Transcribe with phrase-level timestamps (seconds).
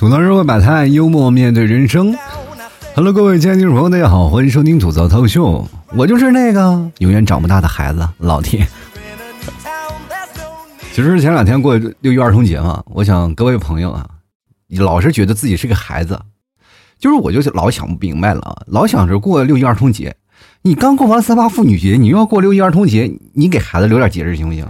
[0.00, 2.16] 吐槽社会百态，幽默面对人生。
[2.94, 5.68] Hello，各位亲爱的听众朋友，大家好，欢迎收听吐槽脱口秀。
[5.94, 8.66] 我就是那个永远长不大的孩子，老铁。
[10.94, 14.08] 其实前两天过六一儿童节嘛，我想各位朋友啊，
[14.78, 16.18] 老是觉得自己是个孩子，
[16.98, 20.16] 就是我就老想不明白了，老想着过六一儿童节，
[20.62, 24.66] 你刚过完三八妇女节，你又要过六一儿童节，你给孩子留点节日行不行？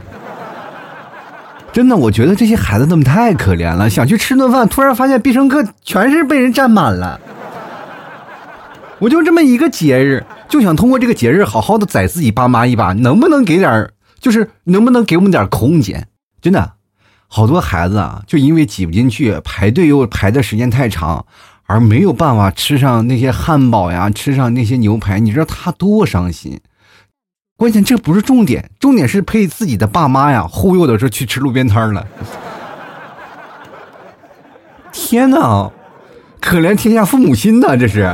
[1.73, 7.21] 真的，我觉得这些孩子他们太可怜了，想去吃顿饭，突然发现必胜客全是被人占满了。
[8.99, 13.89] 我就这么一个节日，就想通过这个节日好好的宰自己爸妈一把，能不能给点
[14.19, 16.09] 就是能不能给我们点空间？
[16.43, 16.73] 真的，
[17.29, 21.25] 好多孩子啊，就因为挤不进去，排队又排的时间太长，
[21.65, 26.61] 而没有办法吃上那些汉堡呀，吃上那些牛排，你知道他多伤心。
[27.61, 32.07] 关键这不是重点，重点是被自己的爸妈呀忽悠的说去吃路边摊了。
[34.91, 35.71] 天哪，
[36.41, 37.77] 可怜天下父母心呐！
[37.77, 38.11] 这是，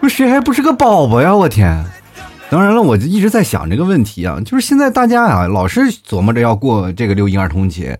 [0.00, 1.32] 不谁还不是个宝宝呀？
[1.32, 1.84] 我天！
[2.50, 7.96] 当然了，我就一直在想这个问题啊，就是现在大家呀老是琢磨着要过这个六一儿童节，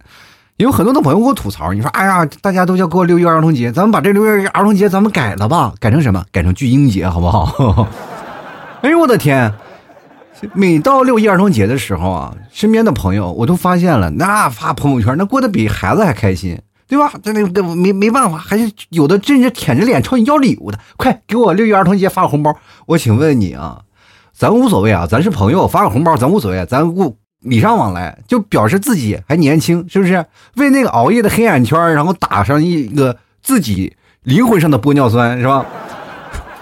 [0.56, 6.24] 有很多的朋友给我吐槽，你说哎呀，大家都要过六一儿童节，咱们把这六一儿童节咱们改了吧，改成什么？
[6.32, 7.86] 改成巨婴节好不好？
[8.80, 9.52] 哎呦我的天！
[10.52, 17.12] 每到六一儿童节的时候啊，身边的朋友我都发现了，那发朋友圈那过得比孩子还开心，对吧？
[17.20, 20.78] 这那个没没办法，还是有的真是舔着脸朝你要礼物的。
[20.96, 22.56] 快给我六一儿童节发个红包！
[22.86, 23.80] 我请问你啊，
[24.32, 30.24] 咱无所谓啊，咱是朋友，发个红包咱无所谓，咱不礼尚往来，就表示自己还年轻，是不是？
[30.54, 35.66] 为那个熬夜的黑眼圈，然后打上一个自己灵魂上的玻尿酸，是吧？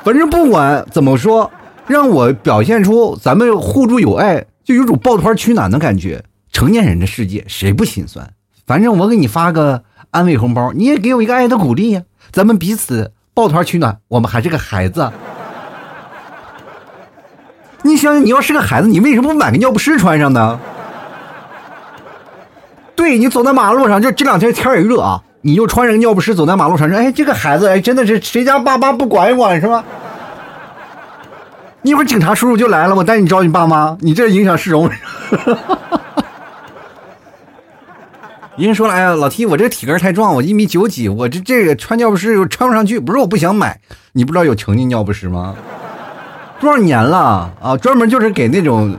[0.02, 1.50] 反正不管怎么说。
[1.88, 6.24] 让我表现出咱们互助有爱，就有种抱团取暖的感觉。
[6.52, 8.30] 成年人的世界，谁不心酸？
[8.66, 12.02] 反正我给你发个安慰红包，你也给我一个爱的鼓励呀。
[12.32, 15.12] 咱们彼此抱团取暖，我们还是个孩子。
[17.82, 20.58] 你想想，你要是个孩子，你为什么不买个尿不湿穿上呢？
[22.96, 29.84] 对你走在马路上，就这两天天也热啊，你就穿着个尿不湿走在马路上，说：“哎，这个孩子，哎，真的是谁家爸妈不管一管是吧？”
[31.86, 34.90] 一会儿警察叔叔就来了，我带你找你爸妈，你这影响市容。
[38.56, 42.98] 人说了，哎呀，老 T，我这体格太壮，我一米九几，我这这个穿尿不湿又穿不上去。
[42.98, 43.78] 不是我不想买，
[44.14, 45.54] 你不知道有成人尿不湿吗？
[46.58, 48.98] 多少年了啊，专门就是给那种，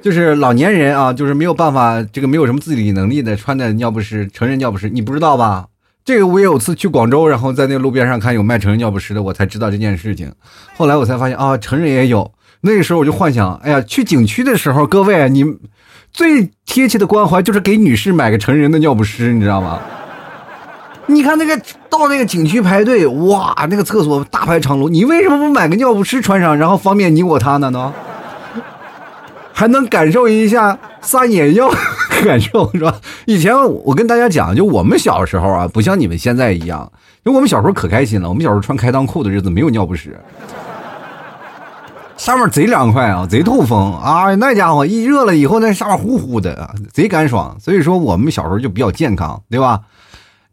[0.00, 5.64] 就是老年人啊，就是没有办法，这个没有什么自理能力的穿的尿不湿，成人尿不湿，你不知道吧？
[6.04, 10.32] 这个我也有次去广州，然后在那路边上看有卖成人尿不湿的，我才知道这件事情。
[10.76, 12.32] 后来我才发现啊，成人也有。
[12.62, 15.44] 那个时候我就幻想，哎呀，去景区的时候，各位你
[16.12, 19.78] 最贴切的关怀就是给女士买个成人的尿不湿，你知道吗？
[21.06, 21.56] 你看那个
[21.88, 27.92] 到那个景区排队，哇，那个厕所大排长龙，你为什么不买个尿不湿穿上，然后方便你我他呢呢？
[29.60, 31.70] 还能感受一下撒野尿
[32.24, 32.98] 感受是吧？
[33.26, 33.54] 以前
[33.84, 36.90] 我跟大家讲，就我们小时候啊，不像你们现在一样，
[37.22, 38.26] 就我们小时候可开心了。
[38.30, 40.18] 我们小时候穿开裆裤的日子没有尿不湿，
[42.16, 47.54] 上面贼凉快啊，贼透风啊，那家伙一热了以后，那上面呼呼的，贼干爽。
[47.60, 49.80] 所以说我们小时候就比较健康，对吧？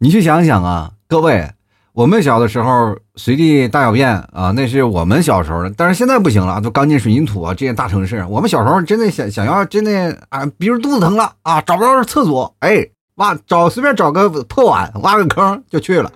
[0.00, 1.48] 你去想想啊，各位。
[1.98, 8.24] 我们小的时候随地大小便啊，那是我们小时候的，但是现在不行了，都钢筋水泥土啊，这些大城市。
[8.30, 12.86] 我们小时候真的想想要真的啊，比如肚子疼了啊，找不着厕所，哎，
[13.16, 16.12] 挖找随便找个破碗挖个坑就去了。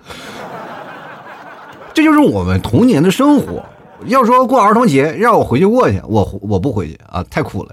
[1.93, 3.61] 这就是我们童年的生活。
[4.05, 7.71] 要说过儿童节，让我回去过去，我我不回去啊，太苦了。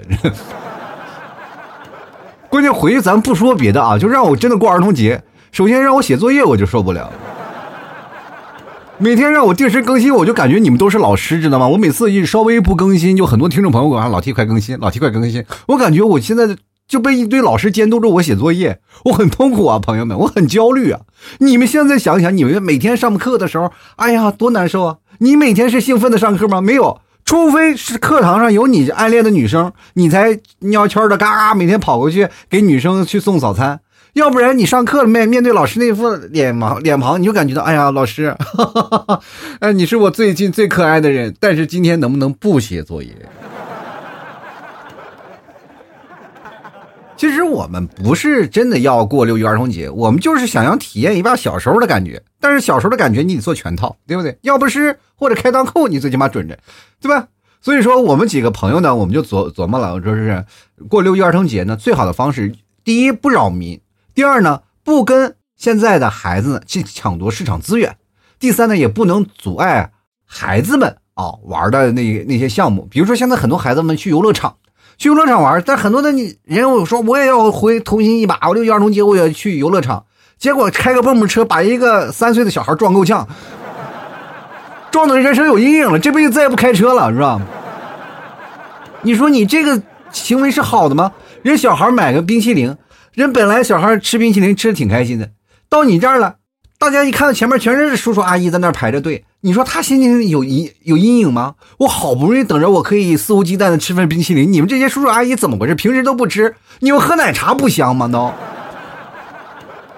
[2.49, 5.23] 关键回去咱不说别的啊，就让我真的过儿童节，
[5.53, 7.09] 首先让我写作业我就受不了。
[9.03, 11.67] 每天让我定时更新，我就感觉你们都是老师，知道吗？
[11.67, 15.43] 我每次一稍微不更新，就很多听众朋友我老 T 快更新，老 T 快更新。
[15.69, 16.55] 我感觉我现在
[16.87, 21.01] 就被一堆老师监督着我写作业，我很痛苦啊，朋友们，我很焦虑啊。
[21.39, 24.97] 你们现在想想，你们每天上课的时候，哎呀，多难受啊！
[25.21, 26.61] 你每天是兴奋的上课吗？
[26.61, 33.81] 没有，除非是课堂上有你暗恋的女生，你才尿圈的嘎嘎每天跑过去给女生去送早餐。
[34.15, 39.21] 要不然你上课了面面对老师那副脸盲脸庞，你就感觉到哎呀，老师，哈哈哈哈
[39.61, 41.35] 哎，你是我最近最可爱的人。
[41.39, 43.15] 但是今天能不能不写作业？
[47.17, 52.23] 其实我们不是真的要过六一儿童节，我们就是想要体验一把小时候的感觉。
[52.41, 54.37] 但是小时候的感觉你得做全套，对不对？
[54.41, 56.59] 要不是或者开裆裤，你最起码准着，
[57.01, 57.29] 对吧？
[57.61, 60.45] 所以说我们几个朋友呢，我们就琢琢磨了，我说是
[60.89, 63.79] 过六一儿童节呢，最好的方式，第一不扰民。
[64.21, 67.93] 第二呢，不跟现在的孩子去抢夺市场资源；
[68.39, 69.93] 第三呢，也不能阻碍
[70.27, 72.87] 孩子们啊玩的那那些项目。
[72.91, 74.57] 比如说，现在很多孩子们去游乐场，
[74.99, 80.05] 去游乐场玩，但很多的你人我说我也要回童心一把，我六一儿童节我也去游乐场，
[80.37, 83.27] 结果开个蹦蹦车把一个三岁的小孩撞够呛，
[84.93, 87.41] 撞的人生有阴影了，这辈子再也不开车了，是吧？
[89.01, 89.83] 你说你这个
[90.13, 91.11] 行为是好的吗？
[91.41, 92.77] 人小孩买个冰淇淋，
[93.15, 95.31] 人本来小孩吃冰淇淋吃的挺开心的。
[95.69, 96.37] 到你这儿了，
[96.79, 101.55] 大家一看到前面全是叔叔阿姨在那排着队，你说他心里有阴有阴影吗？
[101.79, 105.75] 我好不容易等着我可以肆无忌惮的吃份冰淇淋，你们这些叔叔阿姨怎么回事？
[105.75, 108.07] 平时都不吃，你们喝奶茶不香吗？
[108.09, 108.33] 都。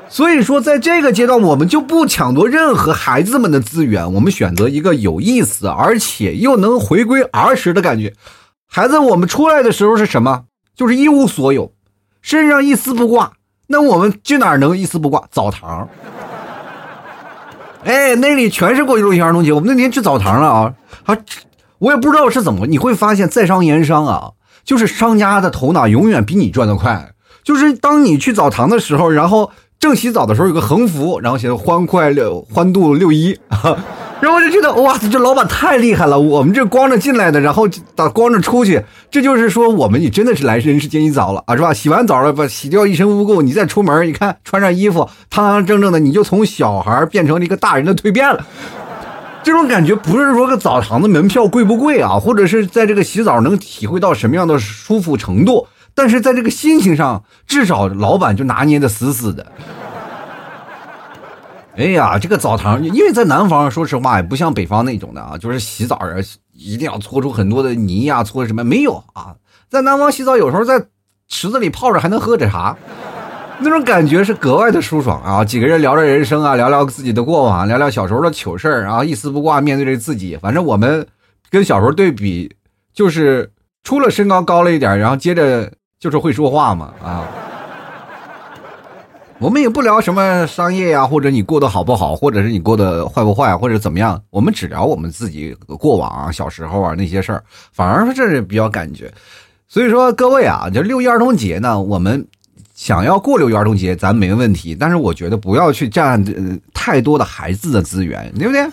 [0.08, 8.12] 所以说，在这个阶段，我们就不抢夺任何孩子们的资源，我们选择一个有意思而且又能回归儿时的感觉。
[8.66, 10.44] 孩子，我们出来的时候是什么？
[10.76, 11.72] 就是一无所有，
[12.22, 13.32] 身上一丝不挂。
[13.66, 15.22] 那我们去哪能一丝不挂？
[15.30, 15.88] 澡堂。
[17.84, 19.52] 哎，那里全是过六一儿童节。
[19.52, 20.74] 我们那天去澡堂了啊，
[21.04, 21.16] 啊，
[21.78, 22.66] 我也不知道是怎么。
[22.66, 24.30] 你会发现，在商言商啊，
[24.64, 27.12] 就是商家的头脑永远比你转得快。
[27.42, 29.50] 就是当你去澡堂的时候，然后
[29.82, 33.36] 正洗澡的时候，有个横幅，然后写的“欢快六欢度六一”。
[34.22, 36.20] 然后我就觉得，哇塞，这老板太厉害了！
[36.20, 38.80] 我们这光着进来的，然后打光着出去，
[39.10, 41.74] 这就是说，我们你真的是来人世间一遭了啊，是吧？
[41.74, 48.46] 洗完澡了，把洗掉一身污垢，你再出门，你看穿上衣服，堂堂正正的，你就从小孩变成了一个大人的蜕变了。
[49.42, 59.46] 这种感觉不是说个澡堂子门票贵不贵啊，或者是在这个洗澡能体会到什么样的舒服程度，但是在这个心情上，至少老板就拿捏的死死的。
[61.76, 66.08] 哎呀，这个澡堂，因为在南方，说实话也不像北方那种的啊，就是洗澡啊，
[66.52, 69.34] 一定要搓出很多的泥呀，搓什么没有啊？
[69.70, 70.84] 在南方洗澡，有时候在
[71.28, 72.76] 池子里泡着还能喝着茶，
[73.60, 75.42] 那种感觉是格外的舒爽啊！
[75.42, 80.36] 几个人聊着人生啊，聊聊自己的过往，聊聊小时候的糗事儿，然后一丝不挂面对着自己。
[80.36, 81.06] 反正我们
[81.48, 82.54] 跟小时候对比，
[82.92, 83.50] 就是
[83.82, 85.72] 除了身高高了一点，然后接着
[86.02, 87.22] 就是会说话嘛啊。
[89.38, 94.20] 我们也不聊什么商业呀，或者你过得好不好，或者是你过得坏不坏，或者怎么样。
[94.28, 99.12] 我们只聊我们自己过往，小时候啊那些事儿，反而这是比较感觉。
[99.68, 102.26] 所以说各位啊，就六一儿童节呢，我们
[102.74, 104.74] 想要过六一儿童节，咱没问题。
[104.74, 106.24] 但是我觉得不要去占
[106.74, 108.68] 太多的孩子的资源，对不对？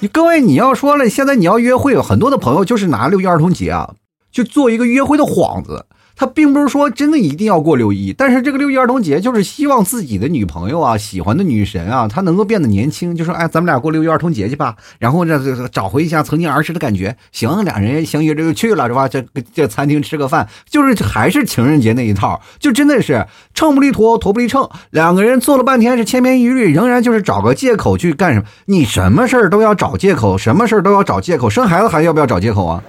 [0.00, 3.94] 你各位你要说了，现在你要约会，很多的朋友就是拿六一儿童节啊，
[4.30, 5.86] 去做一个约会的幌子。
[6.16, 17.16] 他并不是说真的一定要过六一，但是这个六一儿童节就是希望自己的女朋友啊、喜欢的女神啊，她能够变得年轻，就说哎，咱们俩过六一儿童节去吧，然后这找回一下曾经儿时的感觉。
[17.32, 19.08] 行，俩人相约着就去了，是吧？
[19.08, 28.46] 这这餐厅吃个饭，就是还是情人节那一套，就真的是秤不离砣，砣不离秤，两个人做了半天是千篇一律，仍然就是找个借口去干什么？
[28.66, 32.82] 你什么事儿都要找借口，什么事儿都要找借口，生孩子还要不要找借口啊？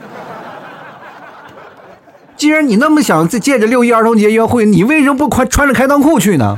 [2.38, 6.58] 既然你那么想借着六一儿童节约会，你为什么不穿穿着开裆裤去呢？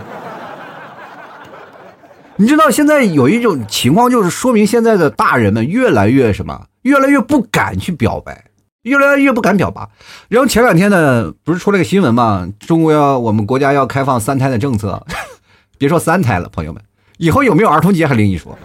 [2.39, 8.45] 你知道现在有一种情况，就是说明现在的大人们越来越什么，越来越不敢去表白，
[8.83, 9.87] 越来越不敢表白。
[10.29, 12.47] 然后前两天呢，不是出了个新闻嘛？
[12.59, 15.03] 中国要我们国家要开放三胎的政策，
[15.79, 16.81] 别说三胎了，朋友们，
[17.17, 18.57] 以后有没有儿童节还另一说。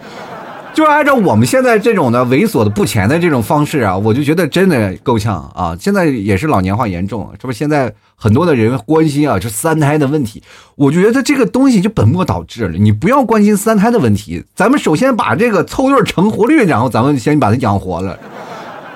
[0.75, 5.77] 就按照我们现在这种的猥琐的不前的这种方式啊，我就觉得真的够呛啊！
[5.79, 10.43] 现在也是老年化严重，这不现在很多的人关心啊，这三胎的问题，
[10.77, 12.79] 我就觉得这个东西就本末倒置了。
[12.79, 18.19] 你不要关心三胎的问题，咱们首先把这个凑对成活率，然后咱们先把它养活了。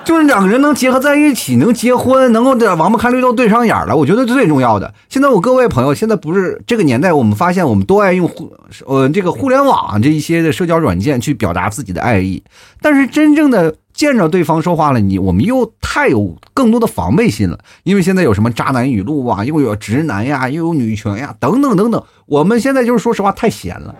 [0.07, 4.93] 就是两个人能结合在一起，能结婚，能够这王八看绿豆对上眼了，我觉得最重要的。
[5.09, 8.49] 现在我各位朋友，现在不是这个年代，我们发现我们都爱用互
[8.85, 12.41] 呃这个互联网这一些的社交软件去表达自己的爱意，
[12.81, 23.93] 但是真正的见着对方说话了，你我们又太有更多的防备心了，因为现在有什么渣男语录啊，又有直男呀，又有女权呀，等等等等，我们现在就是说实话太闲了。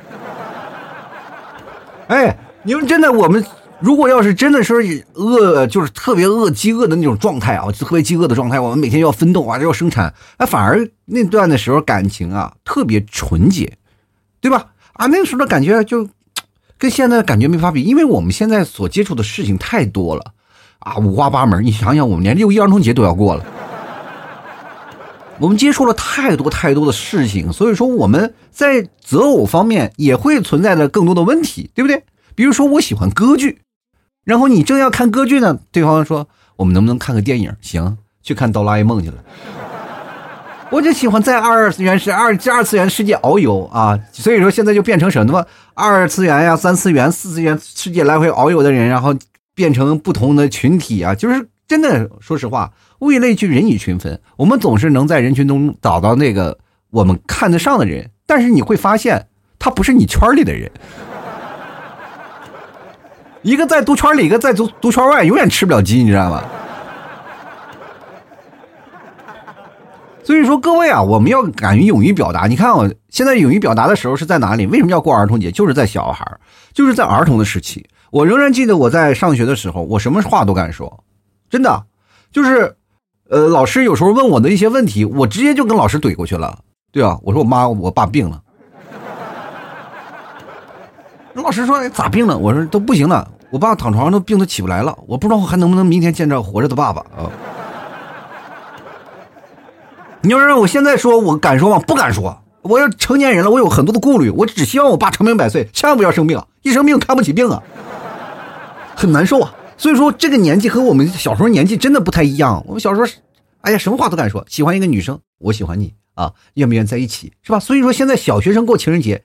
[2.08, 3.46] 哎，你们真的我们。
[3.80, 13.78] 如果要是真的是饿，就是特别饿、饥饿的那种状态啊，特别饥饿的状态，我们每天要奋斗啊，要生产，那，反而那段的时候感情啊特别纯洁，
[14.42, 14.68] 对吧？
[14.94, 16.10] 啊，那个时候的感觉就
[16.80, 20.34] 跟现在感觉没法比，因为我们现在所接触的事情太多了
[20.80, 21.64] 啊，五花八门。
[21.64, 23.46] 你想想，我们连六一儿童节都要过了，
[25.38, 32.04] 我们接触了太多太多的事情，所以说我们在择偶方面也会存在着更多的问题，对不对？
[32.34, 33.60] 比如说，我喜欢歌剧。
[34.28, 39.16] 然后你正要看歌剧呢，对方说：“我们能不能看个电影？”行，去看《哆啦 A 梦》去了。
[40.70, 45.48] 我就喜欢在二次元世二二次元世界遨游啊，所以说现在就变成什么？
[45.76, 49.16] 二次元呀、三次元、四次元世界来回遨游的人，然后
[49.56, 56.58] 变成不同的群体啊，就是真的，说实话，物以类聚，人以群分，我们总是能在人群中找到那个
[56.90, 60.70] 我们看得上的人，但是你会发现，他不是你圈里的人，
[63.42, 66.44] 一个在毒圈里，一个在毒毒圈外，永远吃不了鸡，你知道吗？
[70.24, 72.48] 所以说，各位啊，我们要敢于勇于表达。
[72.48, 74.66] 你看，我现在勇于表达的时候是在哪里？
[74.68, 75.50] 为什么要过儿童节？
[75.50, 76.26] 就是在小孩
[76.74, 77.88] 就是在儿童的时期。
[78.12, 81.04] 我仍然记得我在上学的时候，我什么话都敢说，
[81.50, 81.86] 真的，
[82.30, 82.76] 就是，
[83.30, 86.60] 呃，老师有时候问我的一些问题，我直接就跟老师怼过去了。
[86.92, 88.42] 对啊，我说我妈我爸病了，
[91.42, 92.38] 老师说咋病了？
[92.38, 97.30] 我说都不行了，我爸躺床上都病都起不来了，我不知道还能不能明天见着活着的爸爸啊。
[100.22, 101.80] 你要让我现在说，我敢说吗？
[101.88, 102.42] 不敢说。
[102.64, 104.30] 我要成年人了，我有很多的顾虑。
[104.30, 106.42] 我只希望我爸长命百岁，千万不要生病。
[106.64, 107.64] 一生病看不起病啊，
[108.94, 109.54] 很难受啊。
[109.78, 112.62] 所以说，这个年纪和我们小时候年纪真的不太一样。
[112.68, 113.08] 我们小时候，
[113.62, 114.44] 哎呀，什么话都敢说。
[114.50, 117.60] 喜欢一个女生，我喜欢你啊，愿不愿意在一起，是吧？
[117.60, 119.24] 所以说，现在小学生过情人节，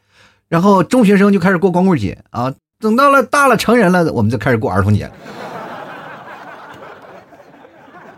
[0.52, 2.52] 然后中学生就开始过光棍节啊。
[2.78, 5.10] 等到了大了成人了，我们就开始过儿童节。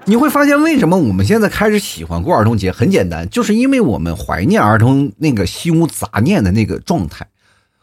[0.04, 2.72] 你会发现，为什么我们现在开始喜欢过儿童节？
[2.72, 7.24] 很简单，就是因为我们怀念儿童那个心无杂念的那个状态。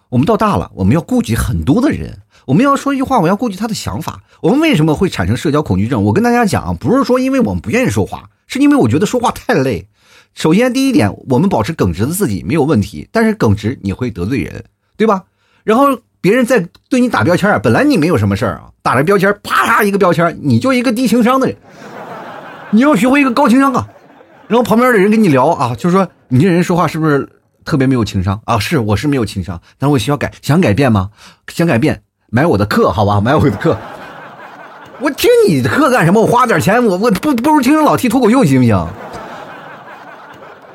[0.09, 4.21] 我们到大了，我们要顾及很多的人，我们要说一句话，我要顾及他的想法。
[4.41, 6.03] 我们为什么会产生社交恐惧症？
[6.03, 9.87] 我跟大家讲，不是说因为我们不愿意说话，是因为我觉得说话太累。
[10.33, 14.63] 首先，第一点，我们保持耿直的自己没有问题，但是耿直你会得罪人，
[14.97, 15.23] 对吧？
[15.63, 21.55] 然后别人在对你打标签本来你没有什么事儿啊，打了标签，啪嚓一个标签，你就一个低情商的人。
[22.71, 23.87] 你要学会一个高情商啊，
[24.47, 27.27] 然后旁边的人跟你聊啊，就说你这人说话是不是
[27.65, 28.57] 特别没有情商啊？
[28.57, 31.09] 是，我是没有情商，但是我需要改，想改变吗？
[31.49, 33.77] 想改变，买我的课好吧，买我的课。
[34.99, 36.21] 我听你的课干什么？
[36.21, 38.87] 我花点钱，我我不不如听老 T 脱口秀行不行？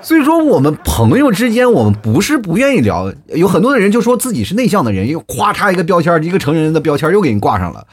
[0.06, 7.88] 所以说，我们朋友之间，我们不是不愿意聊，有很多的人就说自己是内向的人，又咵嚓一个标签，一个成人的标签又给你挂上了，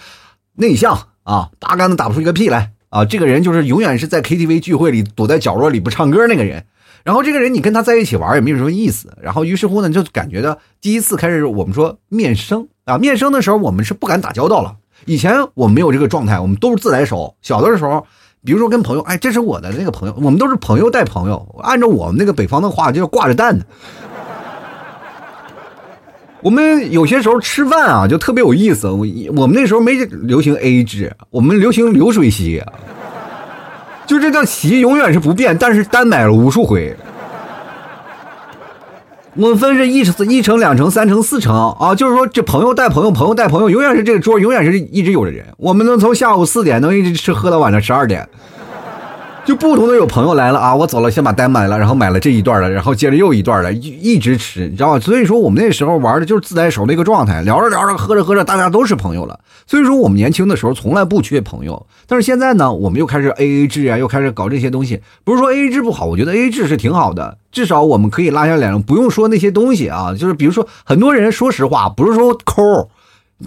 [0.53, 2.70] 内向啊，八竿子打不出一个屁来。
[2.89, 6.63] 啊，这个人就是永远是在 KTV 聚会里躲在角落里不唱歌那个人。
[7.03, 9.12] 然后这个人你跟他在一起玩也没有什么意思。
[9.20, 14.75] 然后于是乎呢，就感觉到第一次开始我们说面生啊，面生的时候我们是不敢打交道了。
[15.05, 17.36] 以前我们没有这个状态，我们都是自来熟。
[17.41, 18.05] 小的时候，
[18.46, 21.56] 比如说跟朋友，哎，这是我的那个朋友，我们都是朋友带朋友。
[21.64, 23.66] 按照我们那个北方的话，就叫挂着蛋的。
[26.42, 28.88] 我们有些时候吃饭啊，就特别有意思。
[28.90, 29.08] 我
[29.38, 32.62] 我们那时候没流行 A 制，我们流行流水席，
[34.06, 36.94] 就这道席永远是不变，但是单买了无数回。
[39.36, 45.44] 我们分是一层、一层、两层、三层、四层啊，就是说这朋友带朋友，朋友带朋友，永远是这个桌，永远是一直有的人。
[45.58, 48.30] 我们能从下午四点能一直吃喝到晚上十二点。
[49.46, 55.00] 就不同的有朋友来了啊，我走了，先把单买了，然后买了这一段了，然后接着又一段了，一一直吃，你知道吧？
[55.02, 59.38] 所以说我们那时候玩的就是自来熟的一个状态，聊着聊着，喝着喝着，大家都是朋友了。
[59.68, 65.02] 所以说我们年轻的时候从来不缺朋友，但是现在呢，我们又开始 A A 制啊，又开始搞这些东西。
[65.26, 70.16] 不是说 A A 制不好，我觉得 A A 制是挺好的，至少我们可以拉下脸，不用说那些东西啊。
[70.18, 72.90] 就是比如说很多人说实话，不是说抠。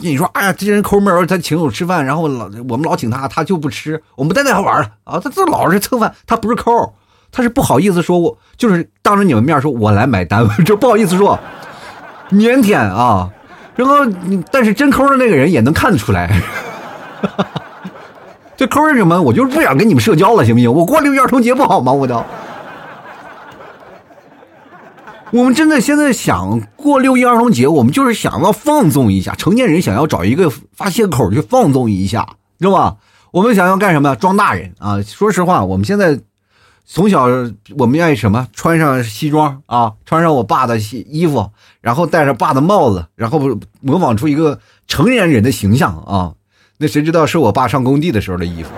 [0.00, 5.18] 你说，哎呀，这些人抠门他请我吃饭，然后老我们老请他，他就不吃，我们不带他玩了啊！
[5.18, 6.94] 他这老是蹭饭，他不是抠，
[7.32, 11.38] 他是不好意思说，我就是当着你们面说，我来买单，这 不好意思说，
[12.30, 13.30] 腼腆啊。
[13.74, 13.94] 然后，
[14.50, 16.40] 但是真抠的那个人也能看得出来，
[18.56, 19.20] 这抠是什么？
[19.20, 20.72] 我就是不想跟你们社交了，行不行？
[20.72, 21.92] 我过六一儿童节不好吗？
[21.92, 22.24] 我都。
[25.32, 29.34] 我们真的现在想过六一儿童节，我们就是想要放纵一下。
[29.34, 32.96] 成年人想要找一个发泄口去放纵一下，知道吧？
[33.32, 34.14] 我们想要干什么？
[34.14, 35.02] 装大人啊！
[35.02, 36.20] 说实话，我们现在
[36.86, 37.24] 从小
[37.76, 38.46] 我们愿意什么？
[38.52, 43.40] 穿上西装啊，穿上我爸的西衣服，然后戴着爸的帽子，然后
[43.80, 46.32] 模仿出一个成年人的形象啊！
[46.78, 48.70] 那谁知道是我爸上工地的时候的衣服？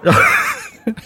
[0.00, 0.20] 然后。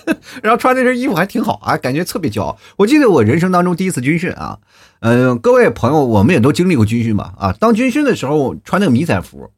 [0.42, 2.58] 然后穿那身衣服还挺好啊，感觉特别骄傲。
[2.76, 4.58] 我记得我人生当中第一次军训啊，
[5.00, 7.52] 嗯，各位朋友，我们也都经历过军训嘛啊。
[7.52, 9.50] 当军训的时候穿那个迷彩服，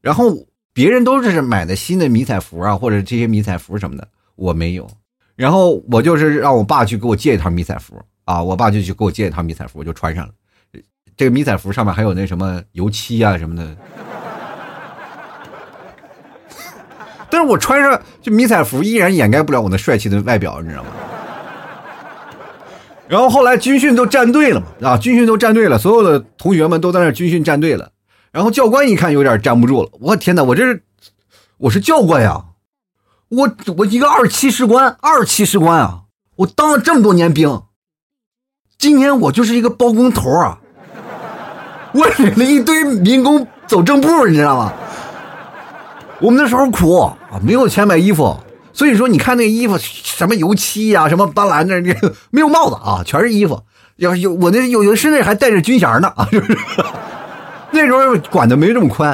[0.00, 4.88] 然后别人都是买的新的迷彩服啊，或者这些迷彩服什么的，我没有。
[5.36, 10.32] 然后我就是让我爸去给我借一套迷彩服啊，我爸就去给我借一套迷彩服，我就穿上了。
[11.16, 13.76] 这个迷彩服上面还有那什么油漆啊什么的。
[17.34, 20.90] 但是我穿上就迷彩服，依然掩盖不了我那帅气的外表，你知道吗？
[23.08, 27.90] 然后后来军训都站队了嘛，啊，军训都站队了，所有的同学们都在那军训站队了。
[28.30, 30.84] 然后教官一看有点站不住了，我天哪，我这是
[31.58, 32.44] 我是教官呀，
[33.30, 36.02] 我我一个二七士官，二七士官啊，
[36.36, 37.62] 我当了这么多年兵，
[38.78, 40.60] 今天我就是一个包工头啊，
[41.94, 44.72] 我领了一堆民工走正步，你知道吗？
[46.24, 48.34] 我们那时候苦啊，没有钱买衣服。
[48.72, 51.94] 所以说，你看那衣服什么油漆呀，什么斑斓的，那
[52.30, 53.62] 没有帽子啊，全是衣服。
[53.96, 56.56] 要有我那有有身上还带着军衔呢啊，就是？
[57.72, 59.12] 那时候管的没这么宽，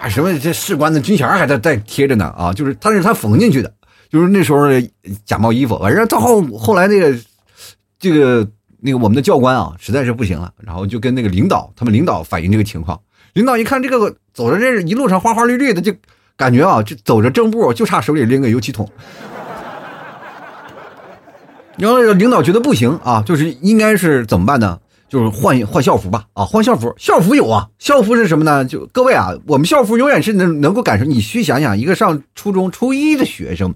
[0.00, 3.72] 啊，什么这士官的军衔还在带贴着呢啊，就是他是他缝进去的，
[4.08, 4.68] 就是那时候
[5.24, 5.76] 假冒衣服。
[5.80, 7.12] 反正到后后来那个
[7.98, 8.48] 这个
[8.80, 13.00] 那个我们的教官啊，实在是不行了，然后就跟那个领导他们领导反映这个情况。
[13.32, 15.92] 领导一看这个走着这一路上花花绿绿的就。
[16.36, 18.88] 感觉啊，就走着正步，就差手里拎个油漆桶。
[21.78, 24.78] 然后领导觉得不行啊，就是应该是怎么办呢？
[25.08, 28.64] 就是换换校服吧啊，换校服，校服有啊，校服是什么呢？
[28.64, 31.04] 就各位啊，我们校服永远是能能够感受。
[31.04, 33.72] 你去想想，一个上初中初一的学生，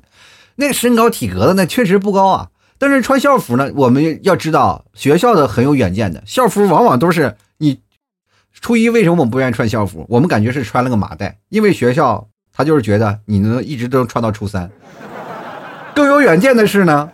[0.56, 2.48] 那身高体格子那确实不高啊。
[2.78, 7.78] 但是穿校服呢，我们要知道学校的很有远见的，校服往往都是你
[8.60, 10.04] 初一为什么我们不愿意穿校服？
[10.08, 12.26] 我们感觉是穿了个麻袋，因为学校。
[12.60, 14.70] 他就是觉得你能一直都穿到初三。
[15.94, 17.10] 更有远见的是呢，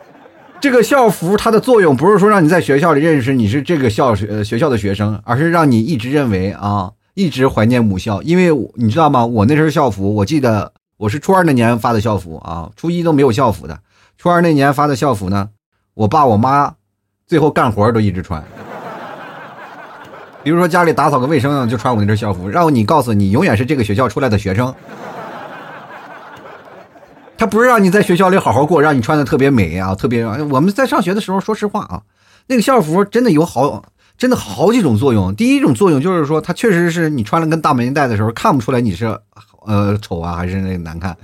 [0.61, 8.21] 这个校服它的作用不是说让你在学校里认识你是这个校呃学校的学生，而是让你一直认为啊，一直怀念母校。
[8.23, 9.25] 因为你知道吗？
[9.25, 13.79] 我那身校服，我记得我是初二那年发的校服啊，初一都没有校服的。
[14.19, 15.51] 初二那年发的校服呢，
[15.95, 16.75] 我爸我妈
[17.25, 18.43] 最后干活都一直穿。
[20.43, 24.75] 比如说家里打扫个卫生，就穿我那身校服，让你告诉你永远是这个学校出来的学生。
[27.39, 30.25] 他不是让你在学校里好好过，让你穿的特别美啊，特别。
[30.25, 32.01] 我们在上学的时候，说实话啊，
[32.47, 33.85] 那个校服真的有好，
[34.17, 35.35] 真的好几种作用。
[35.35, 39.07] 第一种作用就是说，它确实是你穿了跟大门带的时候，看不出来你是
[39.67, 41.15] 呃丑啊还是那个难看。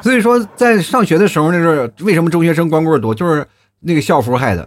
[0.00, 3.46] 所以说，在上学的时候，那时候为什么中学生光棍多，就是
[3.80, 4.66] 那个校服害的。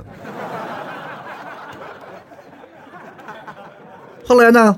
[4.28, 4.78] 后来呢？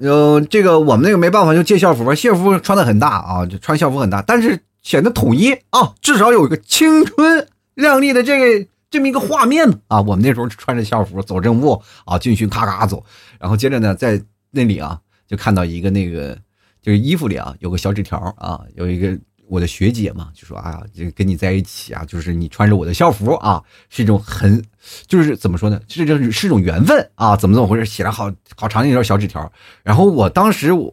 [0.00, 2.14] 呃，这个我们那个没办法，就借校服吧。
[2.14, 10.00] 校服穿的很大啊，就穿校服很大，但是显得统一啊，至少有一个青春靓丽的这个这么一个画面啊。
[10.00, 13.04] 我们那时候穿着校服走正步啊，军训咔咔走，
[13.38, 16.36] 然后接着呢，在那里啊，就看到一个那个
[16.80, 19.18] 就是衣服里啊有个小纸条啊，有一个。
[19.48, 24.60] 我的学姐嘛，就说：“哎呀，就跟你在一起啊，就是你穿着我的校服啊，是一种很，
[25.06, 25.80] 就是怎么说呢？
[25.86, 27.84] 这这是一种缘分啊，怎么怎么回事？
[27.84, 29.52] 写了好好长一条小纸条。
[29.84, 30.92] 然后我当时我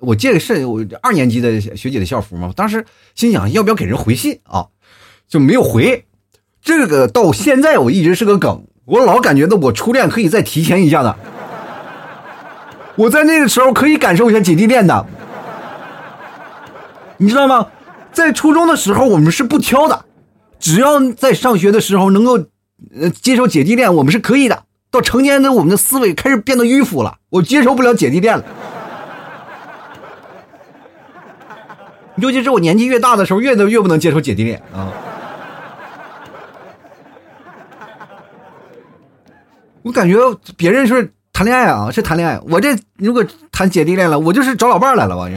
[0.00, 4.66] 我借的是我二年级的学姐的校服嘛，当时心想要不要给人回信啊，
[5.28, 6.04] 就没有回。
[6.60, 11.16] 这个到现在我一直是个梗，我老感觉到我初恋可以再提前一下的，
[12.96, 15.06] 我在那个时候可以感受一下姐弟恋的，
[17.18, 17.68] 你知道吗？”
[18.16, 20.06] 在初中的时候，我们是不挑的，
[20.58, 22.38] 只要在上学的时候能够，
[22.98, 24.62] 呃，接受姐弟恋，我们是可以的。
[24.90, 28.44] 到成年的，我们的思维开始变得迂腐了，我接受不了姐弟恋了。
[32.16, 34.88] 尤其是我年纪越大的时候，越的越不能接受姐弟恋啊。
[39.82, 40.16] 我感觉
[40.56, 45.36] 别人是谈恋爱啊，是谈恋爱，我这如果谈姐弟恋了，我就是找老伴来了吧，我这。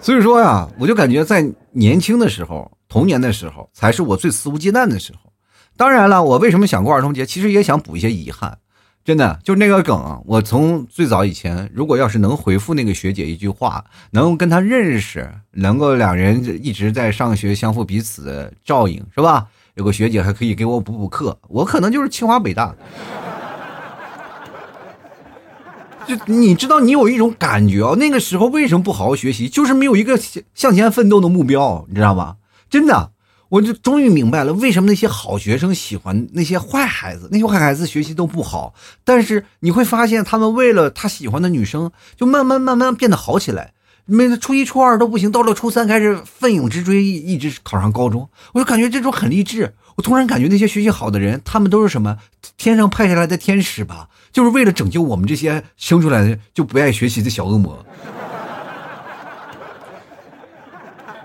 [0.00, 5.32] 所以说呀，我就感觉在年轻的时候，童年的时候，才是我最肆无忌惮的时候。
[5.76, 7.26] 当然了，我为什么想过儿童节？
[7.26, 8.58] 其实也想补一些遗憾。
[9.04, 19.46] 真的，就那个梗，我从最早以前，如果要是能回复那个学姐一句话，能跟她认识，能够两人一直在上学，相互彼此照应，是吧？
[19.74, 22.74] 有个学姐还可以给我补补课，我可能就是清华北大。
[26.08, 29.46] 就你知道，你有一种感觉啊，那个时候为什么不好好学习？
[29.46, 30.18] 就是没有一个
[30.54, 32.36] 向前奋斗的目标，你知道吗？
[32.70, 33.12] 真的，
[33.50, 38.72] 我就终于明白了，为什么那些好学生喜欢那些坏孩子，那些坏孩子学习都不好，
[39.04, 43.74] 但是你会发现，他们为了他喜欢的女生，就慢慢慢慢变得好起来。
[44.10, 48.26] 没初一、初二都不行，到了初三开始奋勇直追，一直考上高中。
[48.54, 49.74] 我就感觉这种很励志。
[49.96, 52.16] 我突然感觉那些学习好的人，他们都是什么
[52.56, 54.08] 天上派下来的天使吧？
[54.32, 57.84] 就是为了拯救我们这些生出来的就不爱学习的小恶魔。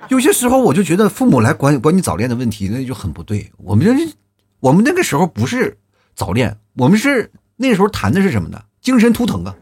[0.09, 3.51] 有些时候我就觉得父母来管管你早恋的问题，那就很不对。
[3.57, 3.93] 我们这
[4.59, 5.77] 我们那个时候不是
[6.15, 8.61] 早恋，我们是那时候谈的是什么呢？
[8.81, 9.55] 精神图腾啊。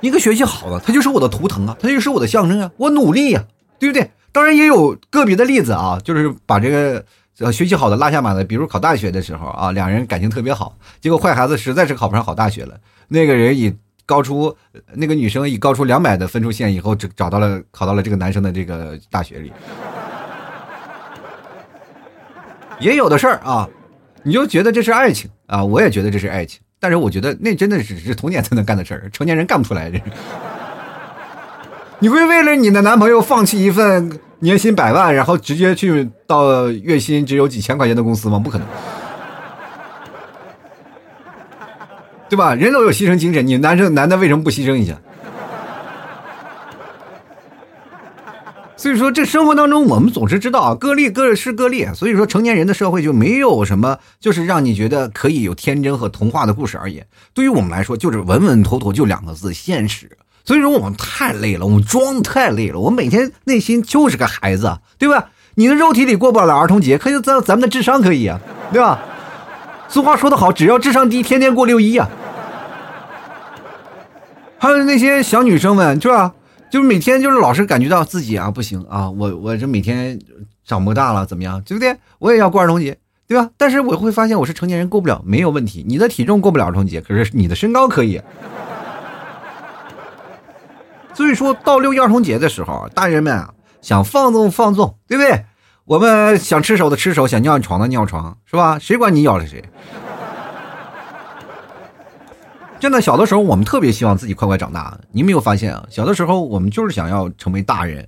[0.00, 3.44] 一个学习好的，他就是我的图腾啊，他就是我的象征啊，我努力呀，
[3.78, 4.10] 对不对？
[4.30, 7.04] 当然也有个别的例子啊，就是把这个
[7.38, 13.74] 呃学习好的拉下马的，比如考大学的时候啊，两人感情特别好，结果坏孩子实在是考不上好大学了，那个人以
[14.06, 14.56] 高出
[14.94, 19.52] 那个女生以高出两百的分数线以后，找找到了考到了这个男生的这个大学里，
[22.80, 23.68] 也有的事儿啊，
[24.22, 26.60] 你就觉得这是爱情啊，我也觉得这是爱情。
[26.78, 29.90] 但是我觉得那真的只是童年才能干的事儿，成年人干不出来。
[29.90, 29.98] 这，
[31.98, 38.38] 你会为了你的男朋友放弃一份年薪百万，然后直接去到月薪只有几千块钱的公司吗？
[38.38, 38.66] 不可能，
[42.28, 42.54] 对吧？
[42.54, 44.94] 人都有牺牲精神，你男生男的为什么不牺牲一下？
[48.78, 51.88] 所以说，这生活当中我们总是知道啊，个例各是个例。
[51.94, 57.02] 所以说，成年人的社会就没有什么，就是让你觉得可以有天真和童话的故事而已。
[57.32, 60.10] 对于我们来说，就是稳稳妥妥，就两个字：现实。
[60.46, 62.78] 所以说，我们太累了，我们装太累了。
[62.78, 65.28] 我每天内心就是个孩子，对吧？
[65.56, 68.40] 你的肉体里过不了儿童节，可就咱咱们的智商可以啊，
[68.72, 69.02] 对吧？
[69.88, 72.08] 俗话说得好，只要智商低，天天过六一啊。
[74.58, 76.32] 还有那些小女生们，是吧？
[76.70, 80.18] 就是每天就是老是感觉到自己啊不行啊，我我这每天
[80.64, 81.96] 长不大了怎么样，对不对？
[82.18, 83.50] 我也要过儿童节，对吧？
[83.56, 85.84] 但是我会发现我是成年人过不了，没有问题。
[85.88, 88.20] 你的体重过不了儿童节，可是你的身高可以。
[91.16, 95.46] 所以说到六一儿童节的时候，大人们啊想放纵放纵，对不对？
[95.86, 98.78] 我们想吃手的吃手，想尿床的尿床，是吧？
[98.78, 99.64] 谁管你咬了谁？
[102.78, 104.98] 真的，小的时候我们特别希望自己快快长大。
[105.10, 105.86] 你没有发现啊？
[105.88, 108.06] 小的时候我们就是想要成为大人，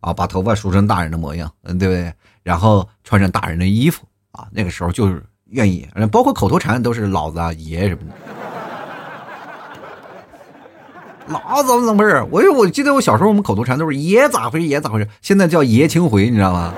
[0.00, 2.12] 啊，把头发梳成大人的模样，嗯，对不对？
[2.42, 8.14] 然后穿上大人的衣服，啊，那个时候就是愿意，包括口头禅都是老子啊、爷什么的。
[11.32, 12.24] 老怎么怎么回事？
[12.30, 14.66] 我我记得我小时候我们口头禅都是爷咋回事？
[14.66, 15.08] 爷咋回事？
[15.20, 16.74] 现在叫爷青回，你知道吗？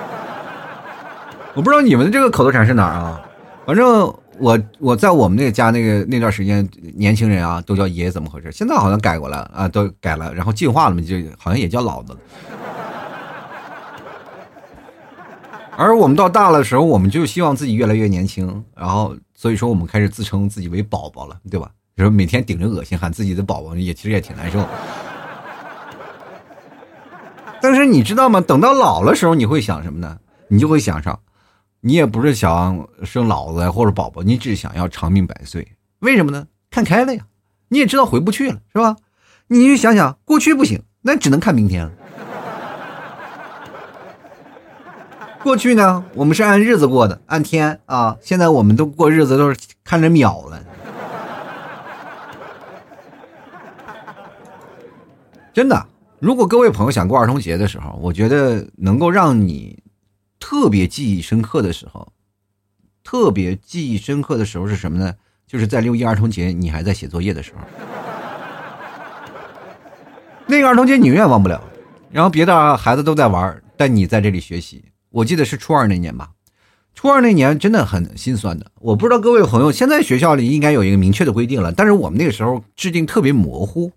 [1.54, 3.20] 我不知道你们的这个口头禅是哪儿啊？
[3.66, 4.14] 反正。
[4.40, 8.50] 我我在我们那个家那个那段时间，年轻人啊都叫爷，怎么回事？
[8.50, 12.18] 现在好像改过了啊，都改了，然后进化了嘛，就好像也叫老子了。
[15.76, 21.70] 而我们到大了的时候，我们就希望自己越来越年轻，然后所以说我们开始自称自己为宝宝了，对吧？
[21.96, 24.64] 就是每天顶着恶心喊自己的宝宝，也其实也挺难受。
[27.62, 28.40] 但是你知道吗？
[28.40, 30.18] 等到老了时候，你会想什么呢？
[30.48, 31.18] 你就会想上。
[31.80, 35.66] 你也不是想生老子或者宝宝，你只想要长命百岁。
[36.00, 36.46] 为什么呢？
[36.70, 37.26] 看开了呀，
[37.68, 38.96] 你也知道回不去了，是吧？
[39.46, 41.92] 你就想想，过去不行，那只能看明天了。
[45.42, 48.16] 过去呢，我们是按日子过的，按天啊。
[48.22, 50.64] 现在我们都过日子都是看着秒了。
[55.54, 55.86] 真的，
[56.18, 59.82] 如果各位朋友想过儿童节的时候，我觉得能够让你。
[60.40, 62.12] 特别记忆深刻的时候，
[63.02, 65.14] 特别记忆深刻的时候是什么呢？
[65.46, 67.60] 就是在六一儿童节，你还在写作业的时候。
[70.46, 71.62] 那个儿童节你永远忘不了，
[72.10, 74.84] 然后别的孩子都在玩，但你在这里学习。
[75.08, 76.32] 我记得是初二那年吧，
[76.94, 78.70] 初二那年真的很心酸的。
[78.80, 83.90] 我不知道各位朋友，现在学校里应该有一个明确的规定了，但是我们那个时候制定特别模糊。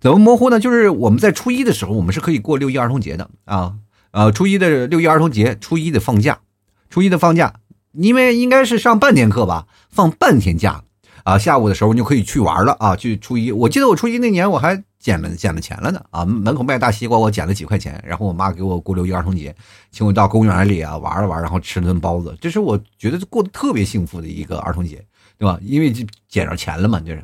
[0.00, 0.60] 怎么模糊呢？
[0.60, 3.74] 就是我们在初一的时候，我们是可以过六一儿童节的啊。
[4.10, 6.38] 呃，初一的六一儿童节，初一的放假，
[6.88, 7.54] 初一的放假，
[7.92, 10.82] 因为应该是上半天课吧，放半天假，
[11.24, 19.54] 啊，下午的时候你就可以去玩了啊，去初一，我记得我初一那年我还捡了捡了钱了呢，啊，门口卖大西瓜，我捡了几块钱，然后我妈给我过六一儿童节，
[19.90, 25.04] 请我到公园里啊玩了玩，然后吃了顿包子，这是我觉得过得特别幸福的一个儿童节，
[25.36, 25.58] 对吧？
[25.60, 27.22] 因为就捡着钱了嘛，就是。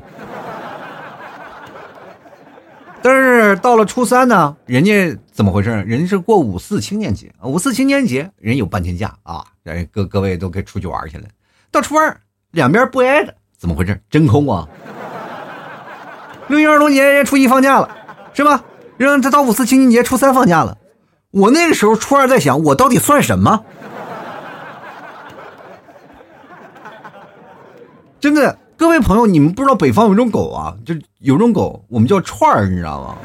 [3.07, 5.69] 但是到了初三呢，人家怎么回事？
[5.87, 11.25] 人家是过五四青年节，五四青年节人有半天假啊，人各各位都给出去玩去了。
[11.71, 12.19] 到初二，
[12.53, 14.01] 两边不挨着，怎么回事？
[14.09, 14.67] 真空啊！
[16.49, 17.95] 六一儿童节人家初一放假了，
[18.33, 18.65] 是吧？
[18.97, 20.79] 让他到五四青年节初三放假了。
[21.31, 23.63] 我那个时候初二在想，我到底算什么？
[28.19, 28.59] 真的。
[28.77, 33.17] 各位朋友，你们不知道北方有种狗啊，就有种狗，我们叫串儿，你知道吗？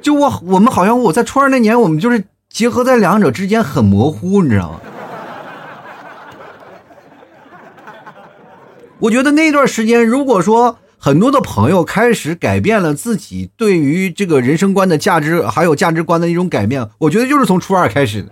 [0.00, 4.80] 就我我们好像我在初二那年，我们就是结合在两者之间很模糊，你知道吗？
[9.00, 18.28] 我觉得那段时间，如果说很多的朋友开始改变了自己对于这个人生观的价值，还有价值观的一种改变，我觉得就是从初二开始的。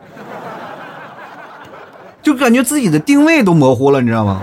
[2.29, 4.43] 就感觉自己的定位都模糊了，你知道吗？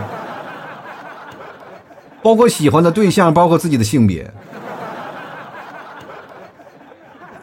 [2.23, 4.23] 包括喜欢的对象，包括自己的性别，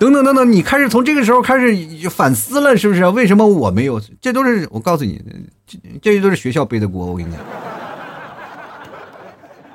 [0.00, 3.06] 等等等等，你开始从这个时候开始反思了，是不是？
[3.06, 4.00] 为什么我没有？
[4.20, 5.22] 这都是我告诉你，
[5.64, 7.40] 这这都是学校背的锅，我跟你讲。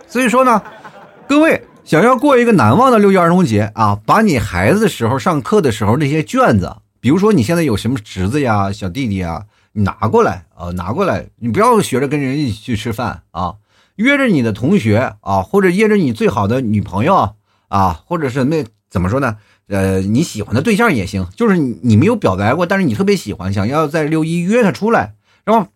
[0.06, 0.62] 所以说呢，
[1.30, 9.44] 各位想要过一个难忘的六一儿童节啊，把你孩子的时候上课的时候那些卷子，比如说你现在有什么侄子呀、小弟弟啊，
[9.84, 13.56] 拿过来啊，拿过来，你不要学着跟人一起去吃饭啊。
[13.96, 17.36] 约着你的同学啊，或者约着你最好的女朋友
[17.68, 19.38] 啊，或者是那怎么说呢？
[19.68, 25.68] 呃，你喜欢的对象也行，就是你没有表白过，但是你特别喜欢，想要在六一约他出来，是吧？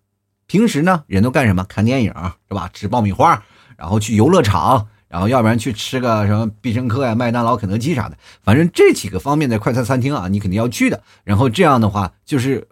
[0.47, 1.63] 平时呢，人都干什么？
[1.63, 2.13] 看电影
[2.47, 2.69] 是吧？
[2.73, 3.43] 吃爆米花，
[3.77, 4.87] 然后去游乐场。
[5.11, 11.03] 然后，要不然去吃个什么必胜客呀、麦当劳、肯德基啥的，反正这几个方面的快餐餐厅啊，你肯定要去的。
[11.25, 12.65] 然后这样的话，就是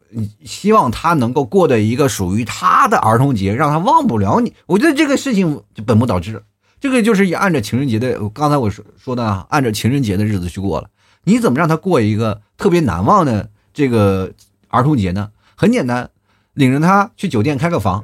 [0.45, 4.53] 希望他能够过的一个属于他的儿童节，让他忘不了你。
[4.67, 6.41] 我觉得这个事情就本末倒置，
[6.79, 10.89] 这个就是按照情人节的，刚才我说说的啊，按照情人节的日子去过了。
[11.25, 14.31] 你怎么让他过一个特别难忘的这个
[14.69, 15.29] 儿童节呢？
[15.55, 16.09] 很简单，
[16.53, 18.01] 领着他去酒店开个房。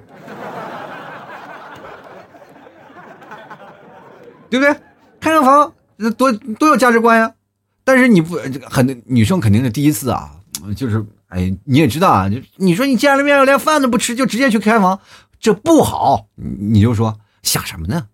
[4.49, 4.75] 对不对？
[5.19, 7.33] 开个房那多多有价值观呀！
[7.83, 10.31] 但是你不这个很女生肯定是第一次啊，
[10.75, 14.99] 就是哎你也知道啊，就你说你见了面连饭都不吃就直接去开房，
[15.39, 16.27] 这不好。
[16.35, 18.07] 你就说想什么呢？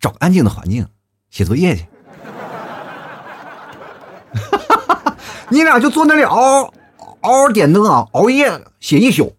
[0.00, 0.88] 找个安静的环境
[1.30, 1.86] 写作业去。
[5.50, 6.62] 你俩就坐那里嗷
[7.20, 9.36] 嗷嗷点灯啊，熬夜写一宿，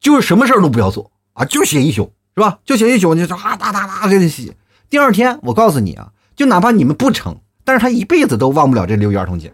[0.00, 2.58] 就是什么事儿都不要做啊，就写一宿是吧？
[2.64, 4.56] 就写一宿，你说啊哒哒哒给你写。
[4.90, 9.52] 第二天，我告诉你啊，就哪怕你们不成，但是他一辈子都忘不了这六一儿童节。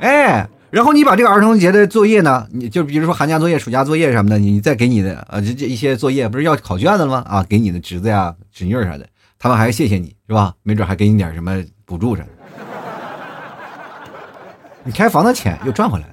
[0.00, 7.24] 哎，然后你把这个儿童节的作业呢，你就比如说寒假作业、暑假作业什么的，你再给你的呃这这一些作业，不是要考卷子了吗？
[7.26, 9.06] 啊，给你的侄子呀、侄女啥的，
[9.38, 10.52] 他们还谢谢你是吧？
[10.62, 12.28] 没准还给你点什么补助啥的。
[14.82, 16.12] 你开房的钱又赚回来了。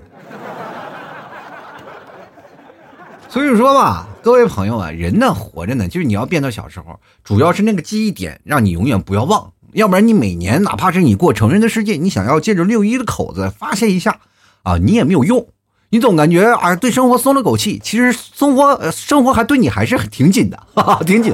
[3.27, 4.07] 所以说吧。
[4.23, 9.51] 各位朋友啊，人呢活着呢，就是你要变到小时候，主要是那个记忆点，让你永远不要忘。
[9.73, 14.21] 要不然你每年哪怕是你过成人的世界，你想要借着六一的口子发泄一下
[14.61, 15.45] 啊，你也没有用。
[15.89, 21.33] 你总感觉啊，对生活松了口气，其实生活生活还对你还是挺紧的，哈哈，挺紧，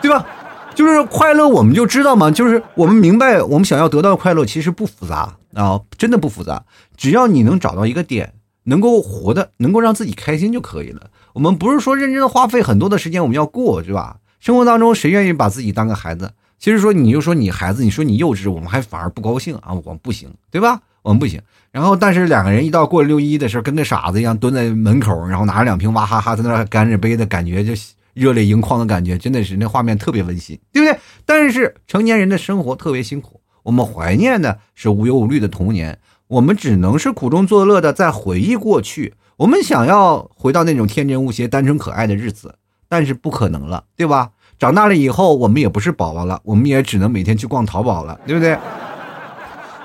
[0.00, 0.26] 对吧？
[0.74, 6.64] 就是快乐，我们就知道嘛，就是我们明白，我们想要得到快乐，其实不复杂啊，真的不复杂，
[6.96, 11.10] 只要你能找到一个点，能够活的，能够让自己开心就可以了。
[11.32, 14.16] 我们不是说认真的花费很多的时间，我们要过，是吧？
[14.40, 16.32] 生活当中谁愿意把自己当个孩子？
[16.58, 19.72] 其实说你就说你孩子，你说你幼稚，我们还反而不高兴啊！
[19.72, 20.80] 我们不行，对吧？
[21.02, 21.40] 我们不行。
[21.70, 27.72] 然后，但是两个人一到过六一的时候，跟个傻子一样蹲在门口，然后拿着两瓶娃哈哈在那干着杯的感觉，就
[28.12, 30.98] 热泪盈眶的感觉，真的是那画面特别温馨，对不对？
[31.24, 39.14] 但是成年人的生活特别辛苦，我们怀念的是无忧无虑的童年，我们只能是苦中作乐的在回忆过去。
[39.40, 42.54] 我们想要回到那种天真无邪、单纯可爱的日子，
[42.90, 44.28] 但是不可能了，对吧？
[44.58, 48.58] 长大了以后，我们也不是宝宝了，我们也只能每天去逛淘宝了，对不对？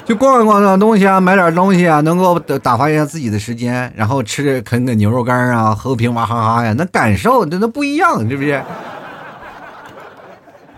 [0.06, 8.62] 去逛一逛那东西啊，买点东西啊，能够打发一下自己的时间，然后吃啃个牛肉干啊，喝瓶娃哈哈呀，那感受那那不一样，是不是？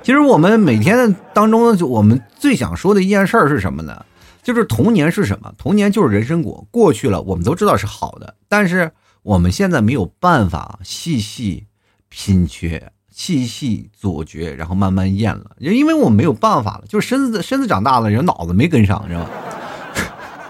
[0.03, 4.05] 其实我们每天当中，我们最想说的一件事是什么呢？
[4.47, 5.51] 就是童年是什么？
[5.57, 11.65] 童年就是人参果，过去了，我们都知道是好的，但是我们现在没有办法细细
[12.07, 19.31] 品觉、细细咀嚼，然后慢慢咽了，因为我们没有办法了，就是身子身子长大了，人脑子没跟上，知道吧？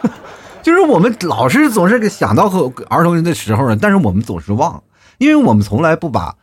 [0.61, 4.83] 就是我们老是总是想到和儿童的时候呢，但是我们总是忘，
[5.17, 6.35] 因为我们从来不把。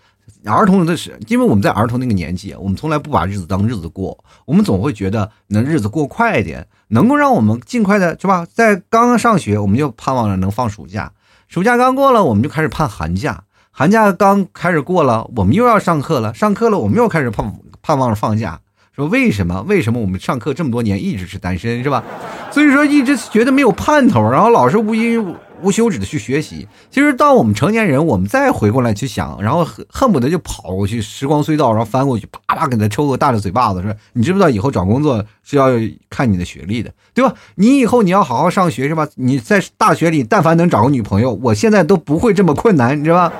[0.45, 8.47] 儿童的是，因为我们在儿童那个年纪，我们从来不把日子当日子过，我们总会觉得能日子过快一点，能够让我们尽快的，是吧？
[8.53, 11.13] 在刚刚上学，我们就盼望着能放暑假，
[11.49, 18.61] 暑假刚过了，我们就开始盼寒假，寒假刚开始过了，我们又要上课了，上课了，我们又开始盼盼望着放假。
[18.95, 19.63] 说为什么？
[19.63, 22.05] 为什么我们上课这么多年一直是单身，是吧？
[22.53, 25.35] 所以说一直觉得没有盼头，然后老是无因
[25.65, 26.69] 无休止的去学习。
[26.91, 35.69] 其实当我们成年人，我们再回过来去想，然后恨不得就跑过去时光隧道，然后翻过去，啪啪给他抽个大的嘴巴子，说你知不知道以后找工作是要
[36.11, 37.35] 看你的学历的，对吧？
[37.55, 39.09] 你以后你要好好上学，是吧？
[39.15, 43.33] 你在大学里，但凡能找个女朋友，我现在都不会这么困难，你知道吧？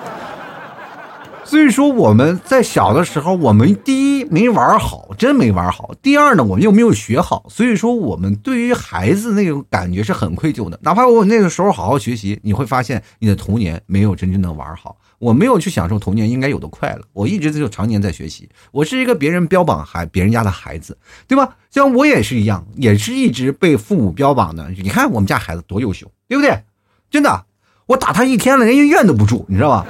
[1.55, 7.47] 所以说我们在小的时候，我们第一没玩好，真没玩好；第二呢，我们又没有学好。
[7.49, 10.77] 所以说，我们对于孩子那种感觉是很愧疚的。
[10.83, 14.97] 哪怕我那个时候好好学习，你会发现你的童年没有真正的玩好。
[15.21, 18.49] 我没有去享受童年应该有的快乐，我一直就常年在学习。
[18.73, 21.55] 我是一个别人标榜孩别人家的孩子，对吧？
[21.71, 24.69] 像我也是一样，也是一直被父母标榜的。
[24.71, 26.65] 你看我们家孩子多优秀，对不对？
[27.09, 27.45] 真的，
[27.87, 29.87] 我打他一天了，连医院都不住，你知道吧？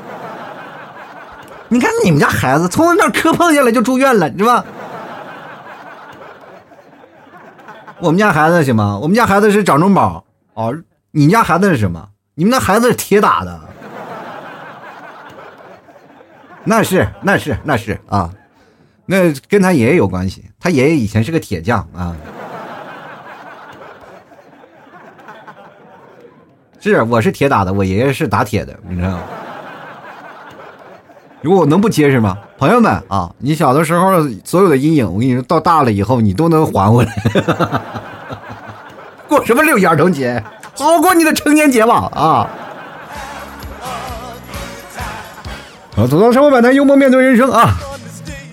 [1.74, 4.64] 你看你们家孩子从那磕碰下来就住院了，是吧？
[7.98, 8.96] 我们家孩子行吗？
[9.02, 10.72] 我们家孩子是掌中宝哦。
[11.10, 12.10] 你家孩子是什么？
[12.36, 13.60] 你们那孩子是铁打的。
[16.62, 18.30] 那是那是那是啊，
[19.06, 20.44] 那跟他爷爷有关系。
[20.60, 22.14] 他爷爷以前是个铁匠啊。
[26.78, 29.22] 是，我是铁打的，我爷爷是打铁的，你知道吗？
[31.44, 32.38] 如果我能不结实吗？
[32.56, 37.12] 朋友们啊，你小的时候所有的阴影，我跟你说到大了以后，你都能还回来。
[39.28, 40.42] 过什么六一儿童节？
[40.74, 42.48] 好过你的成年节吧啊！
[45.94, 47.74] 好，走到生活百态，幽默面对人生啊！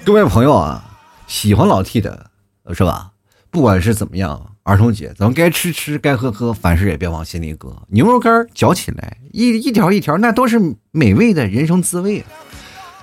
[0.04, 0.84] 各位朋友啊，
[1.28, 2.26] 喜欢老 T 的
[2.74, 3.12] 是吧？
[3.50, 7.74] 不管是怎么样，儿童节咱们该吃吃，该喝喝，凡事也别往心里搁。
[7.88, 10.60] 牛肉干嚼起来一一条一条，那都是
[10.92, 12.28] 美味的人生滋味啊。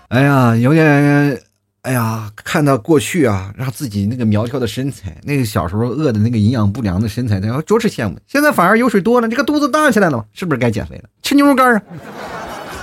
[0.08, 1.38] 哎呀，有点，
[1.82, 8.16] 哎呀，看到过去啊，让自己那个苗条的身材，那个小时候饿的那个营养不良的身材，那着实羡慕。
[8.26, 11.04] 现在反而油水多了，这个肚子大起来了是不是该减肥了？
[11.22, 11.82] 吃牛肉干啊！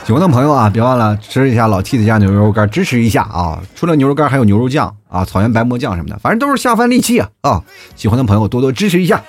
[0.06, 3.60] 喜欢的朋友啊，别忘了吃一下老 T 的家牛肉干，支持一下啊！
[3.74, 7.30] 除了牛肉干，还有牛肉酱啊，草原白馍酱什么的，反正都是下饭利器啊！
[7.42, 7.64] 啊，
[7.96, 9.24] 喜欢的朋友多多支持一下。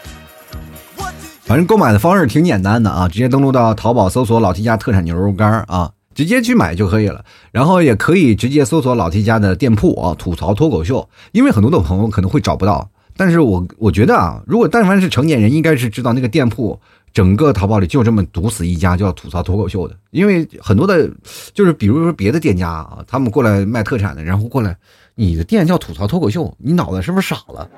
[1.45, 5.91] 反正购买的方式挺简单的啊，直接登录到淘宝搜索老 T 家特产牛肉干啊。
[6.17, 11.07] 直接去买就可以了，然后也可以直接搜索老 T 家的店铺啊，吐槽脱口秀。
[11.33, 16.81] 因为很多的朋友可能会找不到，但是我我觉得啊，如果但凡是成年人，应该是知道那个店铺，
[17.13, 19.95] 整个淘宝里就这么独死一家叫吐槽脱口秀的。
[20.11, 21.07] 因为很多的，
[21.53, 24.75] 就是比如说别的店家啊，他们过来卖特产的，然后过来，
[25.15, 27.69] 你的店叫吐槽脱口秀，你脑子是不是傻了？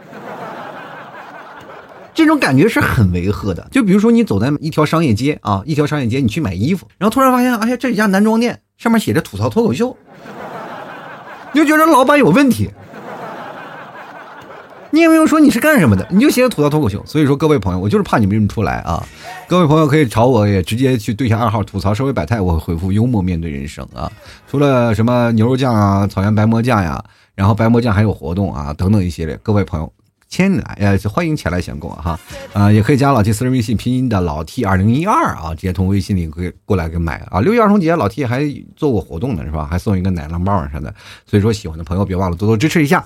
[2.18, 3.68] 这种感觉是很违和的。
[3.70, 9.96] 就比如说，你走在一条商业街啊，一条商业街，你去买衣服，然后突然发现，哎呀，这家男装店上面写着“吐槽脱口秀”，
[11.54, 12.68] 你就觉得老板有问题。
[14.90, 17.00] 你也没有说你是干什么的，你就写“吐槽脱口秀”。
[17.06, 19.00] 所以说，各位朋友，我就是怕你们认不出来啊。
[19.46, 24.10] 各位朋友可以朝我也直接去对下二号吐槽社会百态，我会回复幽默面对人生啊。
[24.50, 27.00] 除了什么牛肉酱啊、草原白馍酱呀，
[27.36, 29.92] 然后白馍酱还有活动啊等等一系列，各位朋友。
[30.28, 32.18] 前来，呃，欢迎前来选购哈，
[32.52, 37.40] 啊，也可以加老 T 私人微信，拼音的老 T 二零一二啊，直接通过微信里可以过来给买啊。
[37.40, 38.44] 六一儿童节，老 T 还
[38.76, 39.66] 做过活动呢，是吧？
[39.66, 40.94] 还送一个奶酪棒啥的，
[41.26, 43.02] 所以说喜欢的朋友别忘了多多支持一下。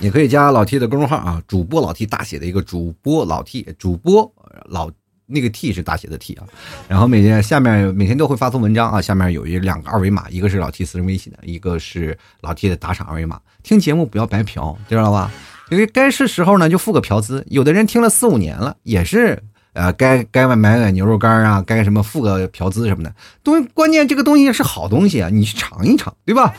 [0.00, 4.32] 也可以加老 T 的公众号啊，主播老 T 大写的一个主播老 T，主播
[4.64, 4.90] 老
[5.26, 6.44] 那个 T 是大写的 T 啊。
[6.88, 13.38] 然后每天下面每天都会发送文章啊，下面有一两个二维码，一个是老 T 私人微信的，一个是老 T 的打赏二维码。
[13.62, 15.30] 听节目不要白嫖，知道了吧？
[15.70, 17.44] 因为该是时候呢，就付个嫖资。
[17.48, 23.14] 有的人听了四五年了，也是，呃，该该买买牛肉干啊，该什么付个嫖资什么的。
[23.44, 26.52] 东关键这个东西是好东西啊，你去尝一尝，对吧？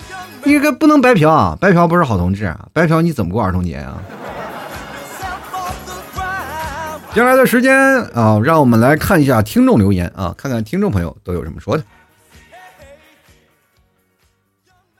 [0.45, 4.01] 你这个不能白嫖啊，白嫖不是好同志啊，白嫖你怎么过儿童节啊？
[7.13, 7.75] 接下来的时间
[8.13, 11.83] 啊，让我们来看一下听众留言啊，看看听众朋友都有什么说的。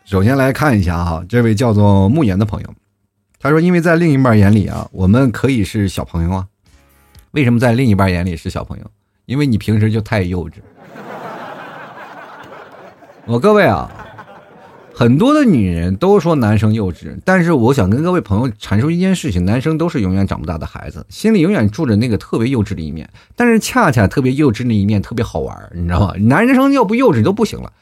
[0.04, 2.74] 首先来看一下哈，这位叫做慕言的朋友。
[3.42, 6.46] 他说：“因为在另一半眼里啊，我们可以是小朋友啊。
[7.32, 8.86] 为什么在另一半眼里是小朋友？
[9.26, 10.58] 因为你平时就太幼稚。
[13.26, 13.90] 我各位啊，
[14.94, 23.10] 很多的女人都说男生幼稚，但是我想跟各位朋友阐述一件事情：男生都是永远长不大的孩子，心里永远住着那个特别幼稚的一面。
[23.36, 26.14] 但是恰恰特别幼稚那一面特别好玩，你知道吗？
[26.20, 27.74] 男生要不幼稚都不行了。”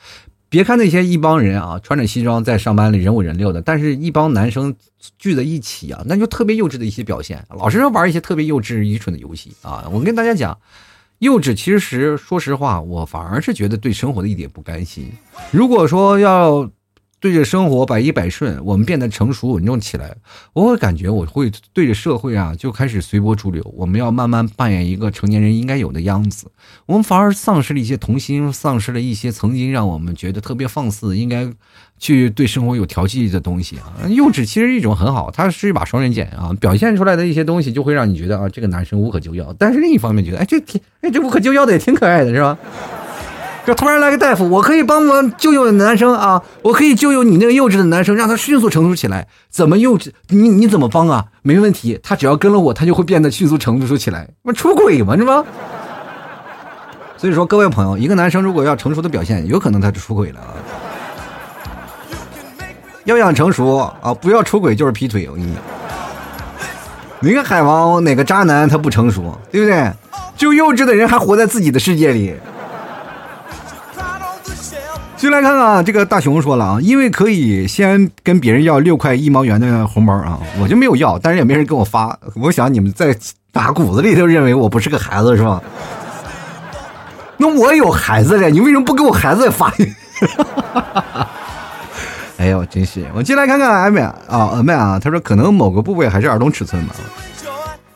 [0.49, 4.75] 别看那些一帮人啊，穿着西装在上班里人五人六的，但是一帮男生
[5.17, 9.87] 聚在一起啊，那就特别幼稚的一些表现，老是玩一些特别幼稚愚蠢的游戏啊。
[9.91, 10.57] 我跟大家讲，
[11.19, 15.11] 幼稚其实说实话，我反而是觉得对生活的一点不甘心。
[15.51, 16.69] 如果说要。
[17.19, 20.15] 对着生活百依百顺，我们变得成熟稳重起来，
[20.53, 23.61] 我会感觉我会对着社会啊就开始随波逐流。
[23.75, 26.47] 我们要慢慢扮演一个成年人应该有的样子，
[26.85, 31.51] 我们反而丧失了一些童心，丧失了一些曾经让我们觉得特别放肆、应该
[31.97, 34.07] 去对生活有调剂的东西啊。
[34.07, 39.53] 幼稚其实一种很好，它是一把双刃剑啊，表现出来的一些东西就会让你觉得啊，这个男生无可救药。
[39.59, 42.57] 但是另一方面觉得，哎，这挺，哎，这无可救药的也挺可爱的，是吧？
[43.75, 49.27] 突然来个大夫，我可以帮我救救男生啊，我可以救救你那个幼稚的男生，让他迅速成熟起来。
[49.49, 50.11] 怎么幼稚？
[50.29, 51.25] 你你怎么帮啊？
[51.41, 54.27] 没问题，他只要跟了我，他就会变得迅速成熟起来。
[54.43, 55.15] 我出轨吗？
[55.17, 55.43] 是吧？
[57.17, 60.53] 所以说，各位朋友，一个男生如果要成熟的表现，有可能他就出轨了啊。
[63.05, 65.27] 要想成熟啊，不要出轨就是劈腿。
[65.29, 65.63] 我跟你讲，
[67.21, 69.91] 哪个海王，哪个渣男他不成熟，对不对？
[70.37, 72.33] 就幼稚的人还活在自己的世界里。
[75.19, 82.17] 进来看看啊这个大熊说了啊，因为可以先跟别人要六块一毛元的红包啊，我就没有要，但是也没人给我发。
[82.35, 83.13] 我想你们在
[83.51, 85.61] 打骨子里头认为我不是个孩子是吧？
[87.35, 89.69] 那我有孩子了，你为什么不给我孩子发？
[92.37, 93.05] 哎呦，真是！
[93.13, 96.95] 我进来看看阿妹啊，阿妹啊，他说可能某个部位还是儿童尺寸吧？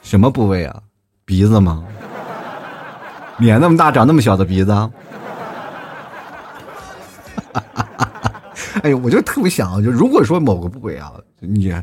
[0.01, 0.76] 什么部位啊？
[1.24, 1.82] 鼻子吗？
[3.38, 4.89] 脸那么大，长那么小的鼻子？
[8.84, 11.74] 哎呦，我就特别想，就如果说某个部位啊，你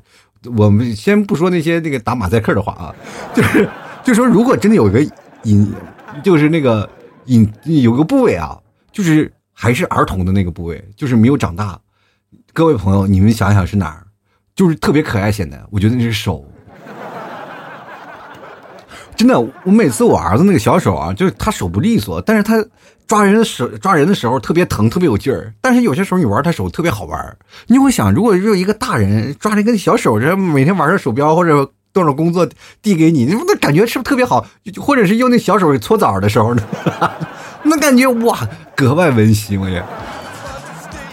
[0.56, 2.94] 我们先不说那些那个打马赛克的话啊，
[3.34, 3.68] 就是
[4.02, 5.00] 就说如果真的有一个
[5.44, 5.72] 隐，
[6.22, 6.88] 就是那个
[7.26, 8.58] 隐有个部位啊，
[8.92, 11.78] 就是还是儿童的那个部位，就是没有长大。
[12.52, 14.06] 各位朋友，你们想想是哪儿？
[14.54, 16.44] 就是特别可爱显得，我觉得那是手。
[19.16, 22.64] 真的，我每次我儿子那个小手啊，就是他手不利索，但是他
[23.10, 25.52] 抓人的手抓人的时候特别疼，特别有劲儿。
[25.60, 27.36] 但是有些时候你玩他手特别好玩，
[27.66, 32.48] 你会想，如果有一个大人抓着一个小手，这每天玩着手表或者动着工作
[32.80, 34.46] 递给你，那感觉是不是特别好？
[34.80, 36.62] 或者是用那小手搓澡的时候呢，
[37.64, 38.38] 那感觉哇，
[38.76, 39.82] 格外温馨，我也。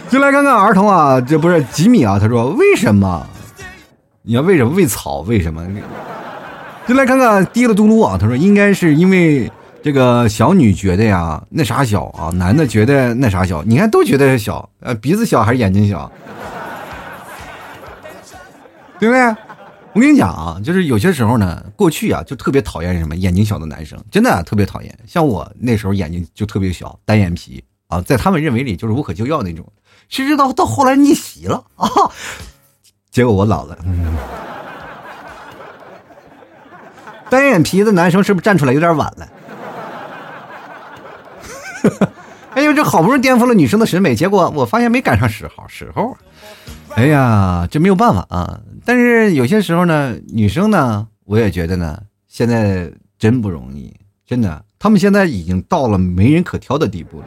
[0.08, 2.16] 就来看看儿童啊，这不是吉米啊？
[2.16, 3.26] 他说：“为什么？
[4.22, 5.18] 你要为什么喂草？
[5.22, 5.66] 为什么？”
[6.86, 8.16] 就来看看滴了嘟噜啊！
[8.16, 9.50] 他说：“应该是因为
[9.82, 13.62] 这个小女觉得呀，那啥小啊，男的觉得那啥小。
[13.64, 16.10] 你看都觉得小，呃，鼻子小还是眼睛小？
[18.98, 19.36] 对不对？
[19.94, 24.98] 我跟你讲啊，就是有些时候呢，过去啊，就特别讨厌什么眼睛小的男生，真的特别讨厌。
[25.06, 29.64] 像我那时候眼睛就特别小，单眼皮啊，在他们认为里就是无可救药那种。”
[30.08, 31.86] 谁知道到后来逆袭了啊！
[33.10, 33.78] 结果我老了。
[37.30, 39.28] 单眼皮的男生是不是站出来有点晚了？
[42.54, 46.16] 哎呦，这好不容易颠覆了女生的审美，结果我发现没赶上时候时候。
[46.94, 48.60] 哎呀，这没有办法啊！
[48.84, 53.94] 但是有些时候呢，女生呢，我也觉得呢，现在真不容易，
[54.26, 57.26] 真的，他们现在已经到了没人可挑的地步了。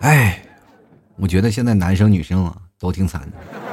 [0.00, 0.42] 哎，
[1.16, 3.63] 我觉得现在男生女生啊都挺惨的。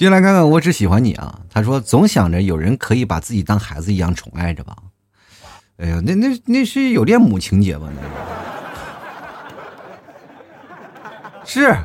[0.00, 1.40] 进来看看，我只喜欢你啊！
[1.50, 4.74] 他说总想着有人可以把自己当孩子一样宠爱着吧。
[5.76, 7.86] 哎呀，那那那是有恋母情节吧？
[11.44, 11.76] 是。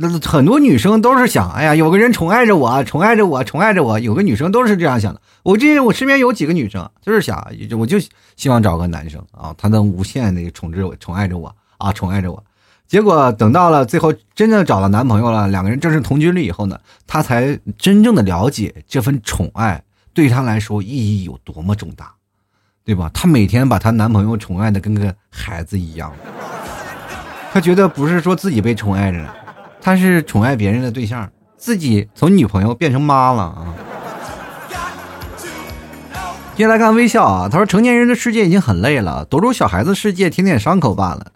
[0.00, 4.00] 那很多女生都是想，哎呀，有个人宠爱着我，宠爱着我，宠爱着我。
[4.00, 5.20] 有个女生都是这样想的。
[5.42, 7.46] 我这我身边有几个女生，就是想，
[7.78, 7.98] 我就
[8.36, 12.42] 希望找个男生啊，他能无限的宠着我，宠爱着我啊，宠爱着我。
[12.88, 19.84] 结果等到了最后，真正找到男朋友了，两个人正式同居了以后呢，她才真正的了解这份宠爱
[20.14, 22.14] 对她来说意义有多么重大，
[22.86, 23.10] 对吧？
[23.12, 26.10] 她每天把她男朋友宠爱的跟个孩子一样，
[27.52, 29.22] 她觉得不是说自己被宠爱着。
[29.82, 33.74] 她是宠爱别人的对象，自己从女朋友变成妈了啊！
[36.56, 41.32] 接下来看微笑啊，他说：“成年人的世界已经很累了，躲入小孩子世界舔舔伤口罢了。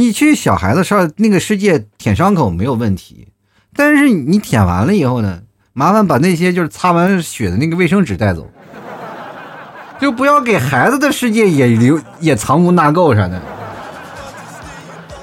[0.00, 3.28] 你去小孩子上那个世界舔伤口没有问题，
[3.76, 5.40] 但是你舔完了以后呢，
[5.74, 8.48] 麻烦把那些就是擦完血的那个卫生纸带走，
[10.00, 13.38] 就不要给孩子的世界也留也藏污纳垢啥的。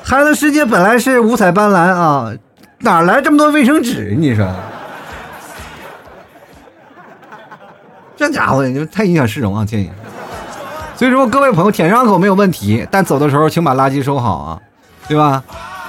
[0.03, 2.31] 孩子世界本来是五彩斑斓啊。”
[2.79, 4.15] 哪来这么多卫生纸？
[4.15, 4.47] 你说，
[8.15, 9.65] 这家伙就太影响市容啊！
[9.65, 9.89] 建议。
[10.95, 14.61] 所以说，各位朋友舔伤口没有问题，但走的时候请把垃圾收好啊，
[15.07, 15.43] 对吧？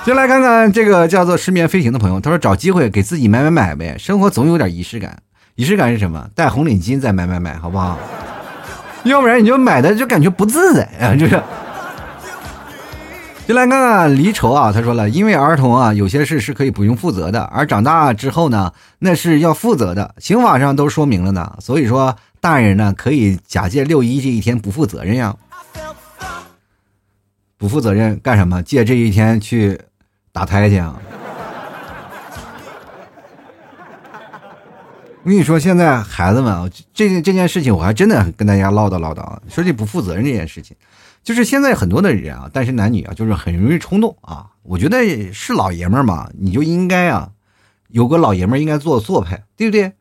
[0.05, 5.19] 就来看看这个叫做失眠飞行的朋友，他说找机会给自己买买买呗，生活总有点仪式感。
[5.57, 6.29] 仪式感是什么？
[6.35, 7.99] 戴红领巾再买买买，好不好？
[9.05, 11.43] 要不然你就买的就感觉不自在啊， 就是。
[13.47, 21.51] 就来看看离愁啊，他说了，因为儿童啊，有些事是可以不用负责的，而长大之后呢，那是要负责的，刑法上都说明了呢。
[21.59, 25.35] 所以说，大人呢可以假借六一这一天不负责任呀，
[27.59, 28.63] 不负责任干什么？
[28.63, 29.79] 借这一天去
[30.33, 30.97] 打胎去啊？
[35.25, 40.77] 我跟你说，现在孩子们啊，这这件事情我还真的跟大家唠叨唠叨啊，说这不负责任这件事情，
[41.25, 44.47] 就是现在很多的人啊，单身男女啊，就是很容易冲动啊。
[44.63, 47.31] 我觉得是老爷们儿嘛，你就应该啊，
[47.89, 49.93] 有个老爷们儿应该做做派，对不对？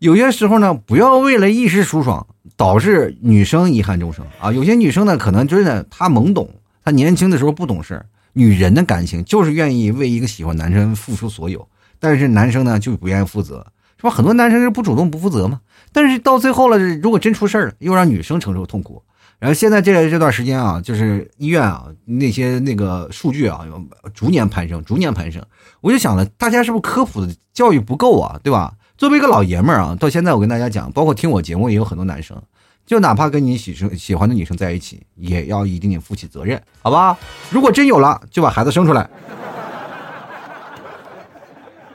[0.00, 2.26] 有些时候呢，不要为了一时舒爽，
[2.56, 4.52] 导致女生遗憾终生啊。
[4.52, 6.50] 有些女生呢，可能真的她懵懂，
[6.86, 8.06] 她年轻的时候不懂事儿。
[8.32, 11.68] 女人的感情就是愿意为一个喜欢男生付出所有，
[11.98, 13.66] 但是男生呢就不愿意负责。
[13.96, 14.10] 是吧？
[14.10, 15.60] 很多男生是不主动不负责嘛。
[15.90, 19.02] 但是到最后了，如果真出事儿了，又让女生承受痛苦。
[19.40, 23.66] 然后现在这这段时间啊，就是医院啊那些那个数据啊，
[24.14, 25.42] 逐年攀升，逐年攀升。
[25.80, 28.38] 我就想了，大家是不是科普的教育不够啊？
[28.44, 28.74] 对吧？
[28.96, 32.40] 作为一个老爷们儿啊，到现在我跟大家讲，包括听我节目也有很多男生，
[32.86, 37.18] 就哪怕跟你喜生喜欢的女生在一起，也要一定点负起责任，好吧？
[37.50, 39.10] 如果真有了，就把孩子生出来。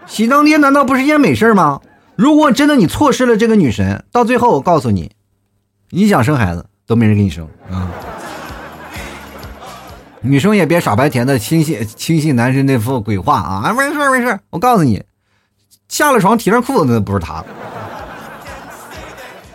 [0.05, 1.79] 喜当爹难道不是一件美事吗？
[2.17, 5.11] 如果真的你错失了这个女神，到最后我告诉你，
[5.91, 7.89] 你想生孩子都没人给你生啊！
[10.19, 13.73] 女生也别傻白甜的轻信轻信男生那副鬼话啊！
[13.73, 15.01] 没事没事，我告诉你，
[15.87, 17.43] 下了床提上裤子那不是他。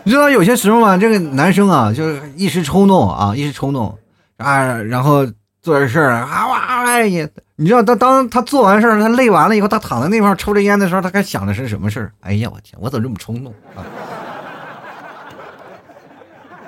[0.07, 3.93] 你知道有些时候嘛，这个男生啊，就是一时冲动啊，一时冲动
[4.37, 5.25] 啊，然后
[5.61, 7.27] 做点事儿啊哇哎呀！
[7.57, 12.13] 你知道他当他做完事儿，他累完了以后，他躺在那块抽着烟的时候，他该想的是什么事儿？
[12.21, 13.83] 哎呀，我天，我怎么这么冲动啊？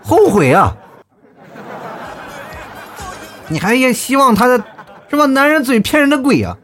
[0.03, 0.75] 后悔啊！
[3.47, 4.61] 你还也希望他的
[5.09, 5.25] 是吧？
[5.27, 6.57] 男人嘴骗人的鬼啊！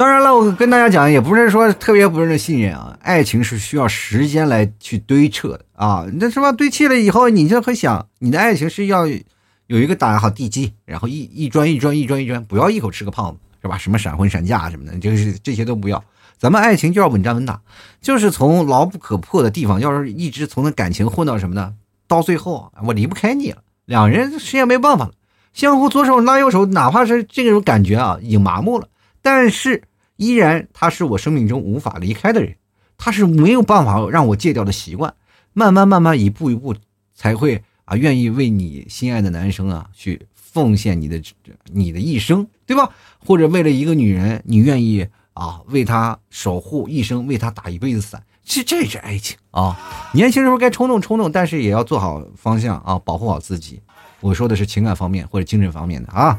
[0.00, 6.06] 当然了，我跟大家讲，也不是说特别不是信任啊，爱情是需要时间来去堆砌的啊。
[6.14, 6.50] 那是吧？
[6.52, 9.06] 堆砌了以后，你就会想，你的爱情是要。
[9.66, 13.76] 有一个打好地基，然后一一砖一砖一砖一砖，不要一口吃个胖子，是吧？
[13.76, 16.02] 什么闪婚闪嫁什么的，就是这些都不要。
[16.38, 17.60] 咱们爱情就要稳扎稳打，
[18.00, 21.74] 就是从牢不可破的地方，要是一直从那感情混到什么呢？
[22.08, 25.12] 到最后我离不开你了，两人谁也没办法了，
[25.52, 28.88] 相互左手拉右手，哪怕是这种感觉啊，已经麻木了，
[29.22, 29.84] 但是
[30.20, 32.54] 依然他是我生命中无法离开的人，
[32.98, 35.14] 他是没有办法让我戒掉的习惯，
[35.54, 36.76] 慢慢慢慢一步一步
[37.14, 37.64] 才会。
[37.86, 41.20] 啊，愿意为你心爱的男生啊去奉献你的
[41.72, 42.90] 你的一生，对吧？
[43.18, 49.76] 或者为了一个女人，你愿意啊为她守护一生，为她打一辈子伞，这这是爱情啊！
[50.12, 53.80] 年轻时候该冲动冲动，但是也要做好方向啊，保护好自己。
[54.20, 56.38] 我说的是情感方面或者精神方面的啊。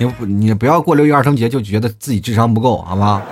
[0.00, 3.22] 你你不要过六一儿童节就觉得自己智商不够，好吗？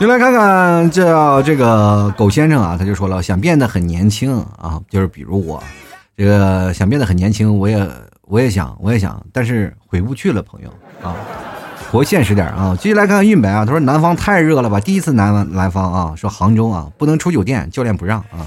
[0.00, 5.62] 就来看看这这个狗先生啊，他就说了，想变得很年轻啊，就是比如我。
[6.16, 7.88] 这个想变得很年轻，我也
[8.22, 10.68] 我也想，我也想，但是回不去了，朋友
[11.02, 11.14] 啊，
[11.90, 12.76] 活现实点啊！
[12.80, 14.78] 继续来看看运白啊，他说南方太热了吧？
[14.78, 18.46] 第一次南南方啊，说杭州啊不能出酒店，教练不让啊，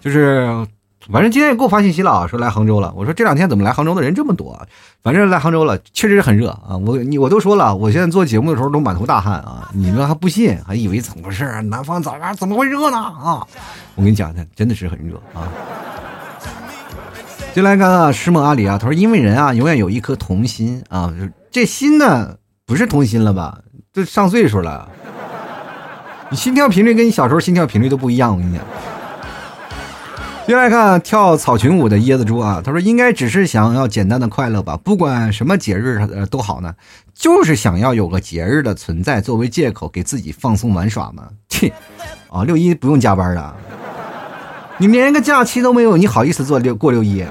[0.00, 0.66] 就是
[1.12, 2.92] 反正今天也给我发信息了啊，说来杭州了。
[2.96, 4.56] 我说这两天怎么来杭州的人这么多？
[5.02, 6.76] 反正来杭州了，确实是很热啊！
[6.76, 11.44] 我你我都说了，我现在做节目的时候都满头大汗啊，你们还不信，还以为怎么回事？
[11.62, 12.96] 南方咋怎么会热呢？
[12.96, 13.46] 啊，
[13.96, 15.48] 我跟你讲，它真的是很热啊。
[17.52, 21.12] 就来看看石梦阿里啊，他说：“因为人啊，永远有一颗童心啊，
[21.50, 23.58] 这心呢，不是童心了吧？
[23.92, 24.88] 这上岁数了，
[26.28, 28.30] 你心跳频率跟你小时候心跳频率都不一样。
[28.30, 28.64] 我跟你讲。”
[30.50, 36.74] 就来看跳草裙舞的椰子猪啊，他说：“应该只是想要简单的快乐吧，不管什么节日呃都好呢，
[37.14, 41.28] 就是想要有个节日的存在作为借口，给自己放松玩耍嘛。
[41.48, 41.72] 切，
[42.28, 43.54] 啊，六一不用加班了。”
[44.78, 47.24] 你连个假期都没有，你好意思做六过六一？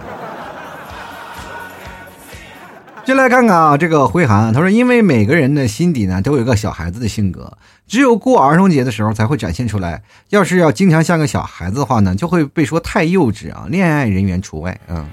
[3.10, 7.58] 进来看看啊，这个辉寒他说，因为每个人的心底呢都有一个小孩子的性格，
[7.88, 10.04] 只有过儿童节的时候才会展现出来。
[10.30, 13.66] 要是要经常像个小孩子的话呢，就会被说太幼稚啊。
[13.68, 15.08] 恋爱人员除外嗯，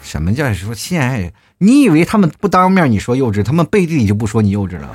[0.00, 1.32] 什么叫说恋爱？
[1.58, 4.88] 你以为他们不当面你说幼稚，他们背地里就不说你幼稚了？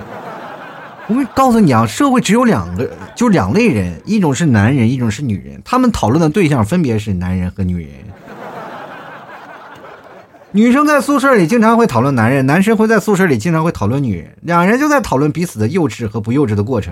[1.08, 5.62] 我告诉你啊，社会只有两个，就两类人，一种是男人，一种是女人。
[5.66, 7.90] 他们讨论的对象分别是男人和女人。
[10.52, 16.92] 女生在宿舍里经常会讨论男人，男生会在宿舍里经常会讨论女人，两人就在讨论彼此的幼稚和不幼稚的过程。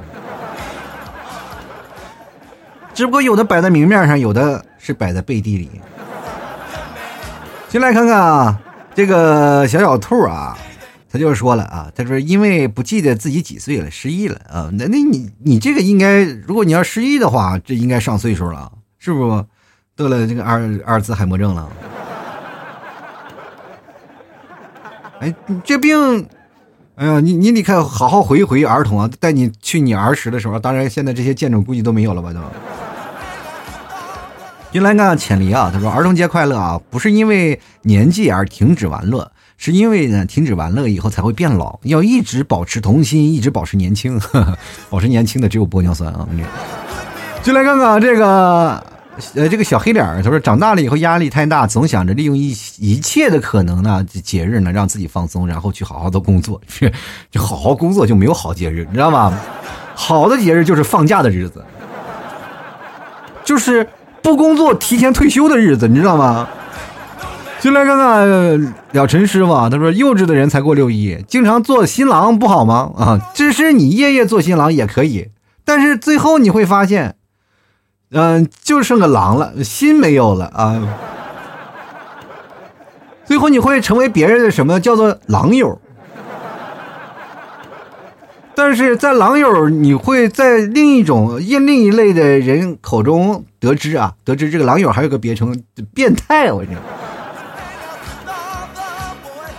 [2.94, 5.70] 只不过有的摆在明面上，有的是摆在背地里。
[7.68, 8.60] 先来看看啊，
[8.94, 10.58] 这个小小兔啊。
[11.10, 14.70] 他就说了啊，他说因为不记得自己几岁了，失忆了啊。
[14.74, 19.46] 那那你你这个应该，如果你要失忆的话，这应该上岁数了，是不是？
[19.96, 21.68] 得了这个阿尔阿尔兹海默症了。
[25.20, 26.28] 哎，这病
[26.96, 30.60] 哎呀，你你得看好好回忆回忆儿童啊，带你去你儿时的时候。
[30.60, 32.34] 当然，现在这些建筑估计都没有了吧？
[32.34, 32.40] 都。
[34.72, 44.20] 进来看浅离啊，他说：“儿童节快乐啊，不是因为年纪而停止玩乐，是因为呢停止玩乐以后才会变老，要一直保持童心，一直保持年轻。
[44.90, 46.28] 保持年轻的只有玻尿酸啊。”
[47.42, 48.84] 进来看看这个，
[49.36, 56.62] 呃，这个小黑脸儿他说：“长大了以后压力太大，总想着利用一一切的可能呢节日呢让自己放松，然后去好好的工作。
[57.32, 59.38] 就好好工作就没有好节日，你知道吗？
[59.96, 61.64] 好的节日就是放假的日子，
[63.44, 63.88] 就是。”
[64.20, 66.46] 不工作提前退休的日子，你知道吗？
[67.62, 72.92] 进来看看了陈师傅，他说：“幼稚的人才过六一，经常做新郎不好吗？
[72.98, 75.30] 啊，只是你夜夜做新郎也可以，
[75.64, 77.16] 但是最后你会发现，
[78.12, 80.82] 嗯，就剩个狼了，心没有了啊。
[83.26, 85.80] 最后你会成为别人的什么叫做狼友？”
[88.56, 95.56] 但是在狼友，你会在另一种、另另一类的人口中得知啊，得知这个狼友还有个别称
[95.94, 96.50] “变态”。
[96.52, 96.74] 我讲，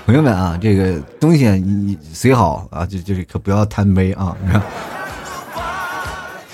[0.05, 4.37] 朋友们啊，这个东西你随好啊，就就是可不要贪杯啊。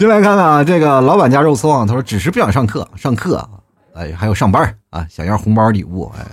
[0.04, 3.48] 进来看看啊，这个老板家肉松啊，他说只是不想上课，上课
[3.94, 6.26] 哎，还有上班啊，想要红包礼物哎，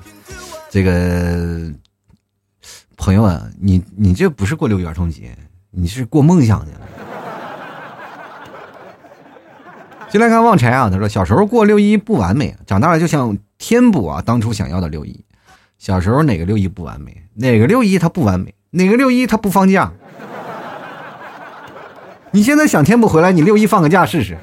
[0.70, 1.72] 这个
[2.98, 5.34] 朋友们，你你这不是过六一儿童节。
[5.70, 6.82] 你是过梦想去了。
[10.10, 15.24] 进来看旺财啊，他说小时候过六一不完美，长大了就想填补啊当初想要的六一。
[15.78, 17.24] 小时候哪个六一不完美？
[17.36, 18.54] 哪个六一它不完美？
[18.72, 19.94] 哪个六一它不放假？
[22.32, 24.38] 你现在想填补回来，你六一放个假试试。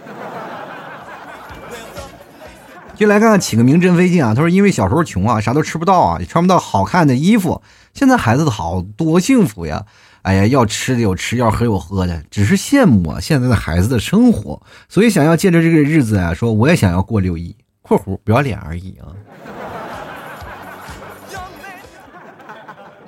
[2.94, 7.62] 就来看看起个名真费劲啊，他说因为小时候穷啊，啥都吃不到啊，也穿不到好看的衣服。
[7.94, 9.86] 现在孩子好多幸福呀。
[10.22, 19.14] 哎呀，要吃的有吃，要喝有喝的，只是羡慕啊现在的孩子的生活，所以想要借着这个日子啊，说我也想要过六一（括弧不要脸而已啊）。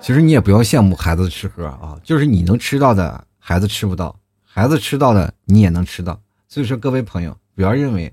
[0.00, 4.14] 其实你也不要羡慕孩子吃喝啊，就是你能吃到的，孩子吃不到；
[4.60, 6.20] 孩子吃到的，你也能吃到。
[6.46, 8.12] 所以说，各位朋友，不要认为，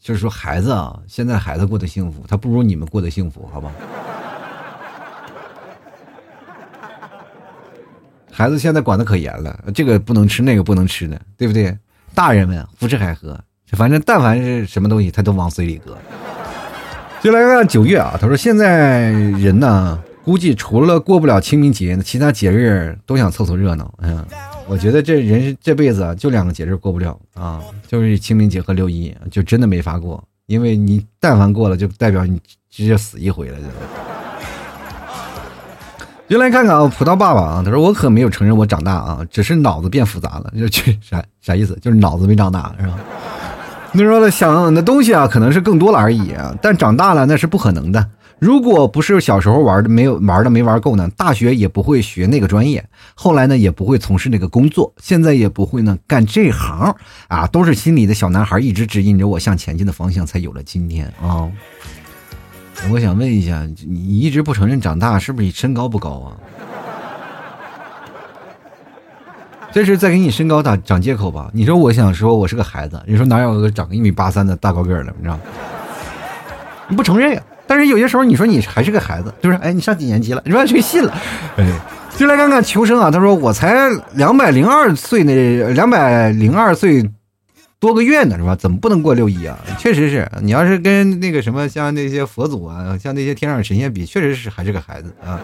[0.00, 3.70] 就是说孩子啊，现在孩子过得幸福，他不如你们过得幸福，好吧？
[8.32, 11.76] 孩子现在管的可严了，这个不能吃，那个不能吃的，对不对？
[12.14, 13.38] 大人们胡吃海喝，
[13.72, 15.98] 反正但凡是什么东西，他都往嘴里搁。
[17.20, 23.92] 就来看九月啊，他说现在人呢，估计除了过不了清明节，其他节日都想凑凑热闹。
[23.98, 24.24] 嗯，
[24.66, 32.40] 我觉得这人这辈子就两个节日过不了啊，就是清明节和六一，就真的没法过，因为你但凡过了，就代表你
[32.70, 33.64] 直接死一回了，就。
[36.26, 40.50] 就来看看啊，葡萄爸爸啊，他说我可没有承认我长大啊，只是脑子变复杂了。
[40.58, 41.78] 就去啥啥意思？
[41.82, 42.98] 就是脑子没长大是吧？
[43.92, 48.08] 那说的想的东西啊，可能是更多了而已啊，但长大了那是不可能的。
[48.38, 56.94] 如果不是小时候玩的没有玩的没玩够呢，大学也不会学那个专业，后来呢也不会从事那个工作，现在也不会呢干这行
[57.28, 61.50] 啊，都是心里的小男孩一直指引着我向前进的方向，才有了今天啊。
[62.90, 66.36] 我想问一下，你一直不承认长大，是不是你身高不高啊？
[69.72, 71.50] 这是在给你身高打长借口吧？
[71.54, 75.14] 你说我想说我是个孩子，你说哪有个长一米八三的大高个儿的？
[75.16, 75.38] 你知道？
[76.88, 77.42] 你不承认呀？
[77.66, 80.42] 但是有些时候你说你还是个孩子，就是哎，你上几年级了？
[80.44, 81.12] 你说谁信了？
[81.56, 81.66] 哎，
[82.16, 83.10] 就来看看求生啊！
[83.10, 87.08] 他说我才两百零二岁呢两百零二岁。
[87.80, 88.56] 多个月呢是吧？
[88.56, 89.58] 怎么不能过六一啊？
[89.78, 95.38] 确实是你要是跟那个什么像那些佛祖啊，像那些天上神仙比，确实是还是个孩子啊。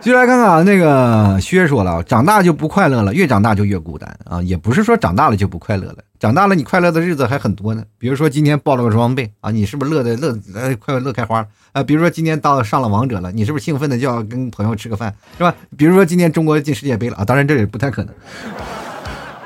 [0.00, 4.40] 就来看看啊，那个薛说了，长大就不快乐了，越长大就越孤单啊。
[4.40, 7.82] 也不是说长大了就不快乐了，长大了你快乐的日子还很多呢。
[7.98, 11.82] 比如说今天报了个装备啊，你是不是乐的乐呃快乐开花啊？
[11.82, 15.54] 比如说今天到上了王者了，你是不是兴奋的就要跟朋友吃个饭是吧？
[15.76, 18.14] 比如说今天中国进世界杯了啊，当然这也不太可能。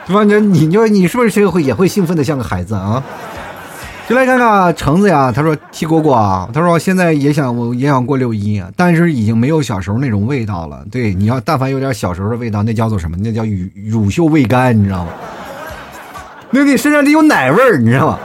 [0.07, 0.25] 对吧？
[0.25, 3.03] 你你你说你是不是会也会兴奋的像个孩子啊？
[4.09, 10.85] 就来看看橙子呀，他说替果果啊，他说现在也想我也想过六一，但是已经没有小时候那种味道了。
[10.91, 13.16] 对，你要但凡有点小时候的味道，那叫做什么？
[13.18, 15.12] 那叫乳乳臭未干，你知道吗？
[16.53, 18.18] 那你身上得有奶味儿，你知道吗？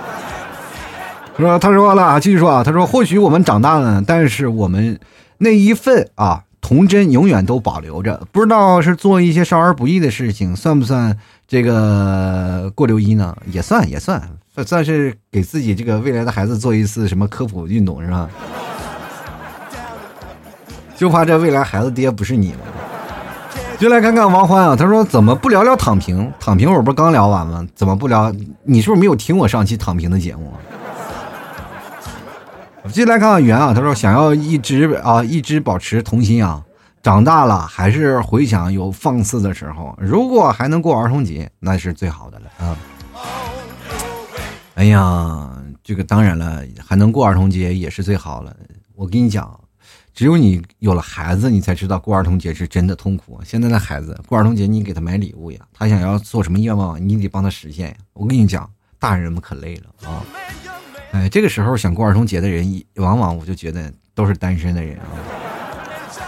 [1.38, 4.99] 说他说了，继续说啊，他说或许我们长大了，但是我们
[5.38, 8.28] 那一份啊童真永远都保留着。
[8.32, 11.17] 不知道是做一些少儿不宜的事情，算不算？
[11.47, 14.21] 这个过六一呢，也算也算，
[14.65, 18.30] 算是给自己这个未来的孩子做一次什么科普运动是吧？
[20.97, 22.59] 就怕这未来孩子爹不是你了。
[23.80, 26.34] 就来看看王欢啊，他说怎么不聊聊躺平？
[26.39, 27.65] 躺平我不是刚聊完吗？
[27.75, 28.34] 怎么不聊？
[28.63, 30.51] 你是不是没有听我上期躺平的节目？
[32.88, 36.63] 继续来看看圆啊，他说想要一直啊一直保持童心啊，
[37.03, 42.75] 长大了还是回想有放肆的时候，如果还能过儿童节，那是最好的了啊。
[44.73, 45.51] 哎呀，
[45.84, 48.55] 这个当然了，还能过儿童节也是最好了。
[48.95, 49.47] 我跟你讲。
[50.18, 53.39] 只有你有了孩子，你才知道过儿童节是真的痛苦。
[53.45, 57.93] 现在的孩子过儿童节，你给他买礼物呀，他想要做什么愿望，你得帮他实现呀。
[58.13, 60.26] 我跟你讲，大人们可累了啊！
[61.11, 65.05] 哎，这个时候想过儿童节的人，往往我就觉得都是单身的人啊。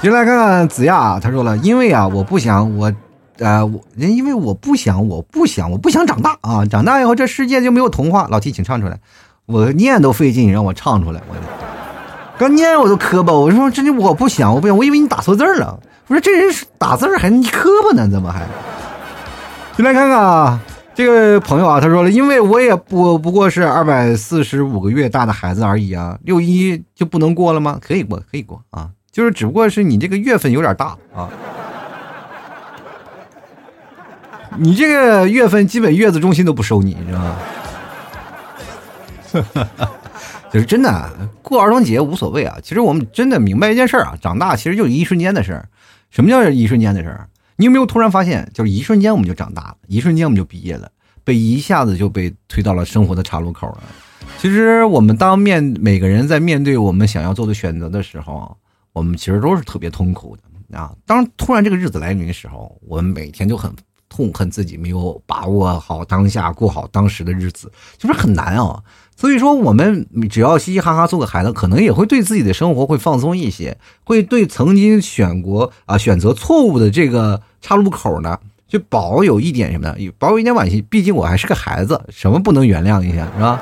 [0.03, 2.93] 进来看看子亚，他说了，因为啊，我不想我，
[3.39, 6.63] 呃，我因为我不想，我不想，我不想长大啊！
[6.63, 8.27] 长大以后这世界就没有童话。
[8.29, 8.99] 老 T，请唱出来，
[9.47, 11.78] 我念都费劲，让我唱出来，我。
[12.39, 15.77] 刚念我都磕巴，我说真的我不想，我不想，我以为你打错字了。
[16.07, 18.47] 我说这人打字还磕巴呢，怎么还？
[19.75, 20.57] 就来看看啊，
[20.95, 27.77] 这个朋友啊，他说了，因为我也不不过是二百四十五个月大的孩子而已啊，六一就不能过了吗？
[27.85, 31.29] 可以过，可以过啊，就是只不过是你这个月份有点大啊，
[34.57, 37.35] 你这个月份基本月子中心都不收你，你知道吗？
[39.33, 39.43] 哈
[39.77, 39.91] 哈
[40.51, 45.67] 就是真的过儿童节无所谓啊，其实我们真的明白一件事儿啊，长大其实就是一瞬间的事儿。
[46.09, 47.29] 什么叫一瞬间的事儿？
[47.55, 50.89] 你有没有突然发现，就是一瞬间我们就长大了，一瞬间我们就毕业了，
[51.23, 53.83] 被一下子就被推到了生活的岔路口了。
[54.39, 58.57] 其实我们当面每个人在面对我们想要做的选择的时候，
[58.93, 60.91] 我们其实都是特别痛苦的啊。
[61.05, 63.71] 当突然这个日子来临的时候，我们每天就很
[64.07, 68.81] 痛恨自己没有把握好当下，过好当时的日子，就是很难啊。
[69.19, 79.97] 所以说，我们只要嘻嘻哈哈做个孩子，可能也会对自己的生活会放松一些，会对曾经选过啊选择错误的这个岔路口呢，就保有一点什么呢？
[80.17, 80.81] 保有一点惋惜。
[80.81, 83.61] 毕竟我还是个孩子，什么不能原谅一下，是吧？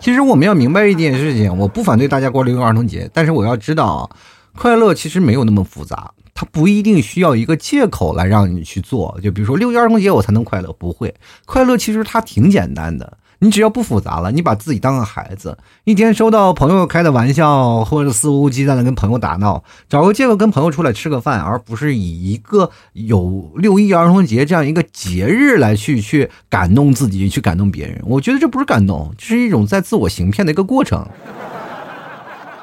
[0.00, 4.10] 其实我们要明白一件事情，我不反对大家过六一儿童节，但是我要知道啊，
[4.56, 9.16] 快乐其实没有那么复杂，它不一定需要一个借口来让你去做。
[9.22, 11.14] 就比如说六一儿童节我才能快乐，不会，
[11.44, 13.16] 快乐其实它挺简单的。
[13.38, 28.02] 你只要不复杂了，你把自己当个孩子，一天收到朋友开的玩笑，或者肆无忌惮的跟朋友打闹，找个借口跟朋友出来吃个饭，而不是以一个有六一儿童节这样一个节日来去去感动自己，去感动别人。
[28.06, 31.06] 我觉得这不是感动，这是一种在自我行骗的一个过程，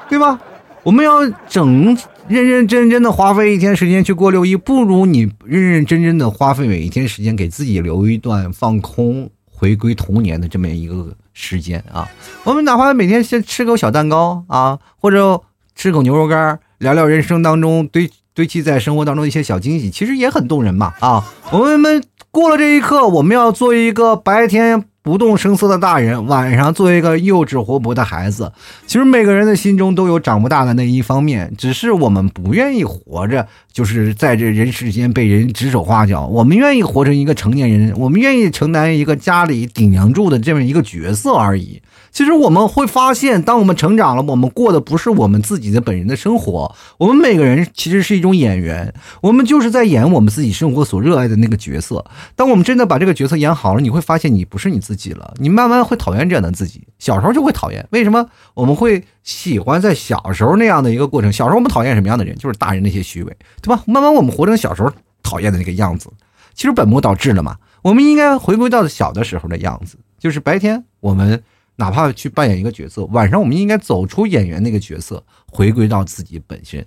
[0.08, 0.40] 对吧？
[0.82, 1.96] 我们要整
[2.28, 9.30] 认认真真的花费一天时间去过六一，不如你认认真真的花费每一天时间给自己留一段放空。
[9.56, 12.08] 回归童年的这么一个时间啊，
[12.42, 15.40] 我们哪怕每天先吃口小蛋糕啊，或者
[15.74, 21.24] 吃口牛肉干，聊聊人生当中堆堆积在生活当中一些小惊喜，其实也很动人嘛啊！
[21.52, 24.84] 我们过了这一刻，我们要做一个白天。
[25.04, 28.50] 不动声色的大人，晚上做一个幼稚活泼的孩子。
[28.86, 36.26] 其实每个人的心中都有长不大的那一方面，只是我们不愿意活着，就是在这人世间被人指手画脚。
[36.26, 41.82] 我们愿意活成一个成年人，我们愿意承担一个家里顶梁柱的这么一个角色而已。
[42.14, 46.72] 其实我们会发现，当我们成长了，我们过的不是我们自己的本人的生活。
[46.96, 52.04] 我们每个人其实是一种演员，我们就是在演我们自己生活所热爱的那个角色。
[52.36, 56.86] 当我们真的把这个角色演好了，你会发现你不是你自己了，你慢慢会讨厌这样的自己。
[57.00, 61.32] 小时候就会讨厌，为什么我们会喜欢在小时候那样的一个过程？
[61.32, 62.36] 小时候我们讨厌什么样的人？
[62.36, 63.82] 就是大人那些虚伪，对吧？
[63.88, 64.92] 慢慢我们活成小时候
[65.24, 66.08] 讨厌的那个样子，
[66.54, 67.56] 其实本末倒置了嘛。
[67.82, 71.42] 我们应该回归到小的时候的样子，就是白天我们。
[71.76, 76.84] 哪怕去扮演一个角色，晚上我们应该走出演员那个角色，回归到自己本身。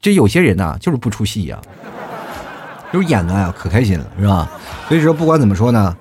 [0.00, 1.60] 这有些人呢，就是不出戏呀，
[2.92, 4.50] 就是演的呀，可开心了，是吧？
[4.88, 5.96] 所以说，不管怎么说呢，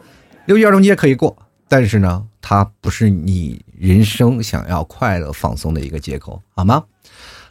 [0.46, 1.36] 六一儿童节可以过，
[1.68, 6.84] 但是呢，它不是你人生想要快乐放松的一个借口，好吗？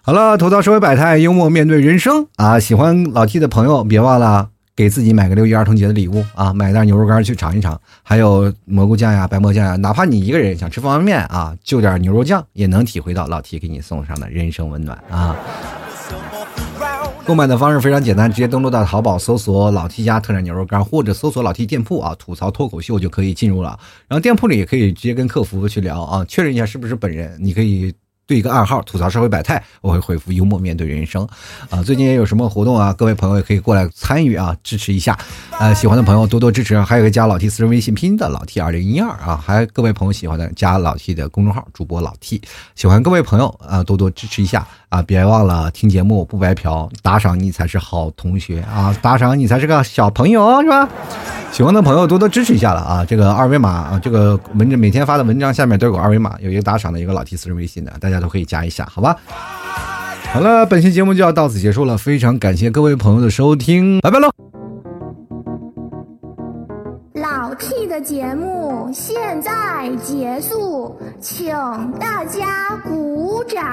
[0.00, 2.58] 好了，吐槽社会百态，幽默面对人生啊！
[2.58, 4.48] 喜欢老 T 的朋友，别忘了。
[4.78, 15.34] 给自己买个六一儿童节的礼物啊，买袋牛肉干去尝一尝，还有蘑菇酱呀、白馍酱呀，哪怕你一个人想吃方便面啊，就点牛肉酱也能体会到老 T 给你送上的人生温暖啊。
[17.24, 23.76] 购买的方式非常简单，直接登录到淘宝搜索“老 T 家特产牛肉干”，或者搜索“老 T 店铺”啊，吐槽脱口秀就可以进入了。
[24.06, 27.92] 然后店铺里也可以直接跟客服去聊啊，确认一下是不是本人，你可以。
[28.28, 31.26] 对一个暗号，吐槽社会百态，我会回复幽默面对人生。
[31.70, 32.92] 啊，最近也有什么活动啊？
[32.92, 35.18] 各位朋友也可以过来参与啊，支持一下。
[35.58, 36.78] 呃，喜欢的朋友多多支持。
[36.78, 42.42] 还有个加老 T 私人微信拼的老 T 二零一二啊，还有各位朋友喜欢的加老 T 的公众号主播老 T。
[42.74, 45.00] 喜欢各位朋友啊，多多支持一下啊！
[45.00, 48.94] 别忘了听节目不白嫖，打赏你才是好同学啊！
[49.00, 50.86] 打赏你才是个小朋友是吧？
[51.50, 53.02] 喜欢的朋友多多支持一下了啊！
[53.06, 59.16] 这个二维码啊，这个文每天发的文章下面都有个二维码，有一个打赏的一个老 T 私人微信的，大家都可以加一下，好吧？
[60.32, 64.28] 好了，本期节目就要到此结束了，非常感谢各位朋友的收听，拜拜喽！
[67.14, 71.50] 老 T 的节目现在结束，请
[71.98, 73.64] 大家鼓掌。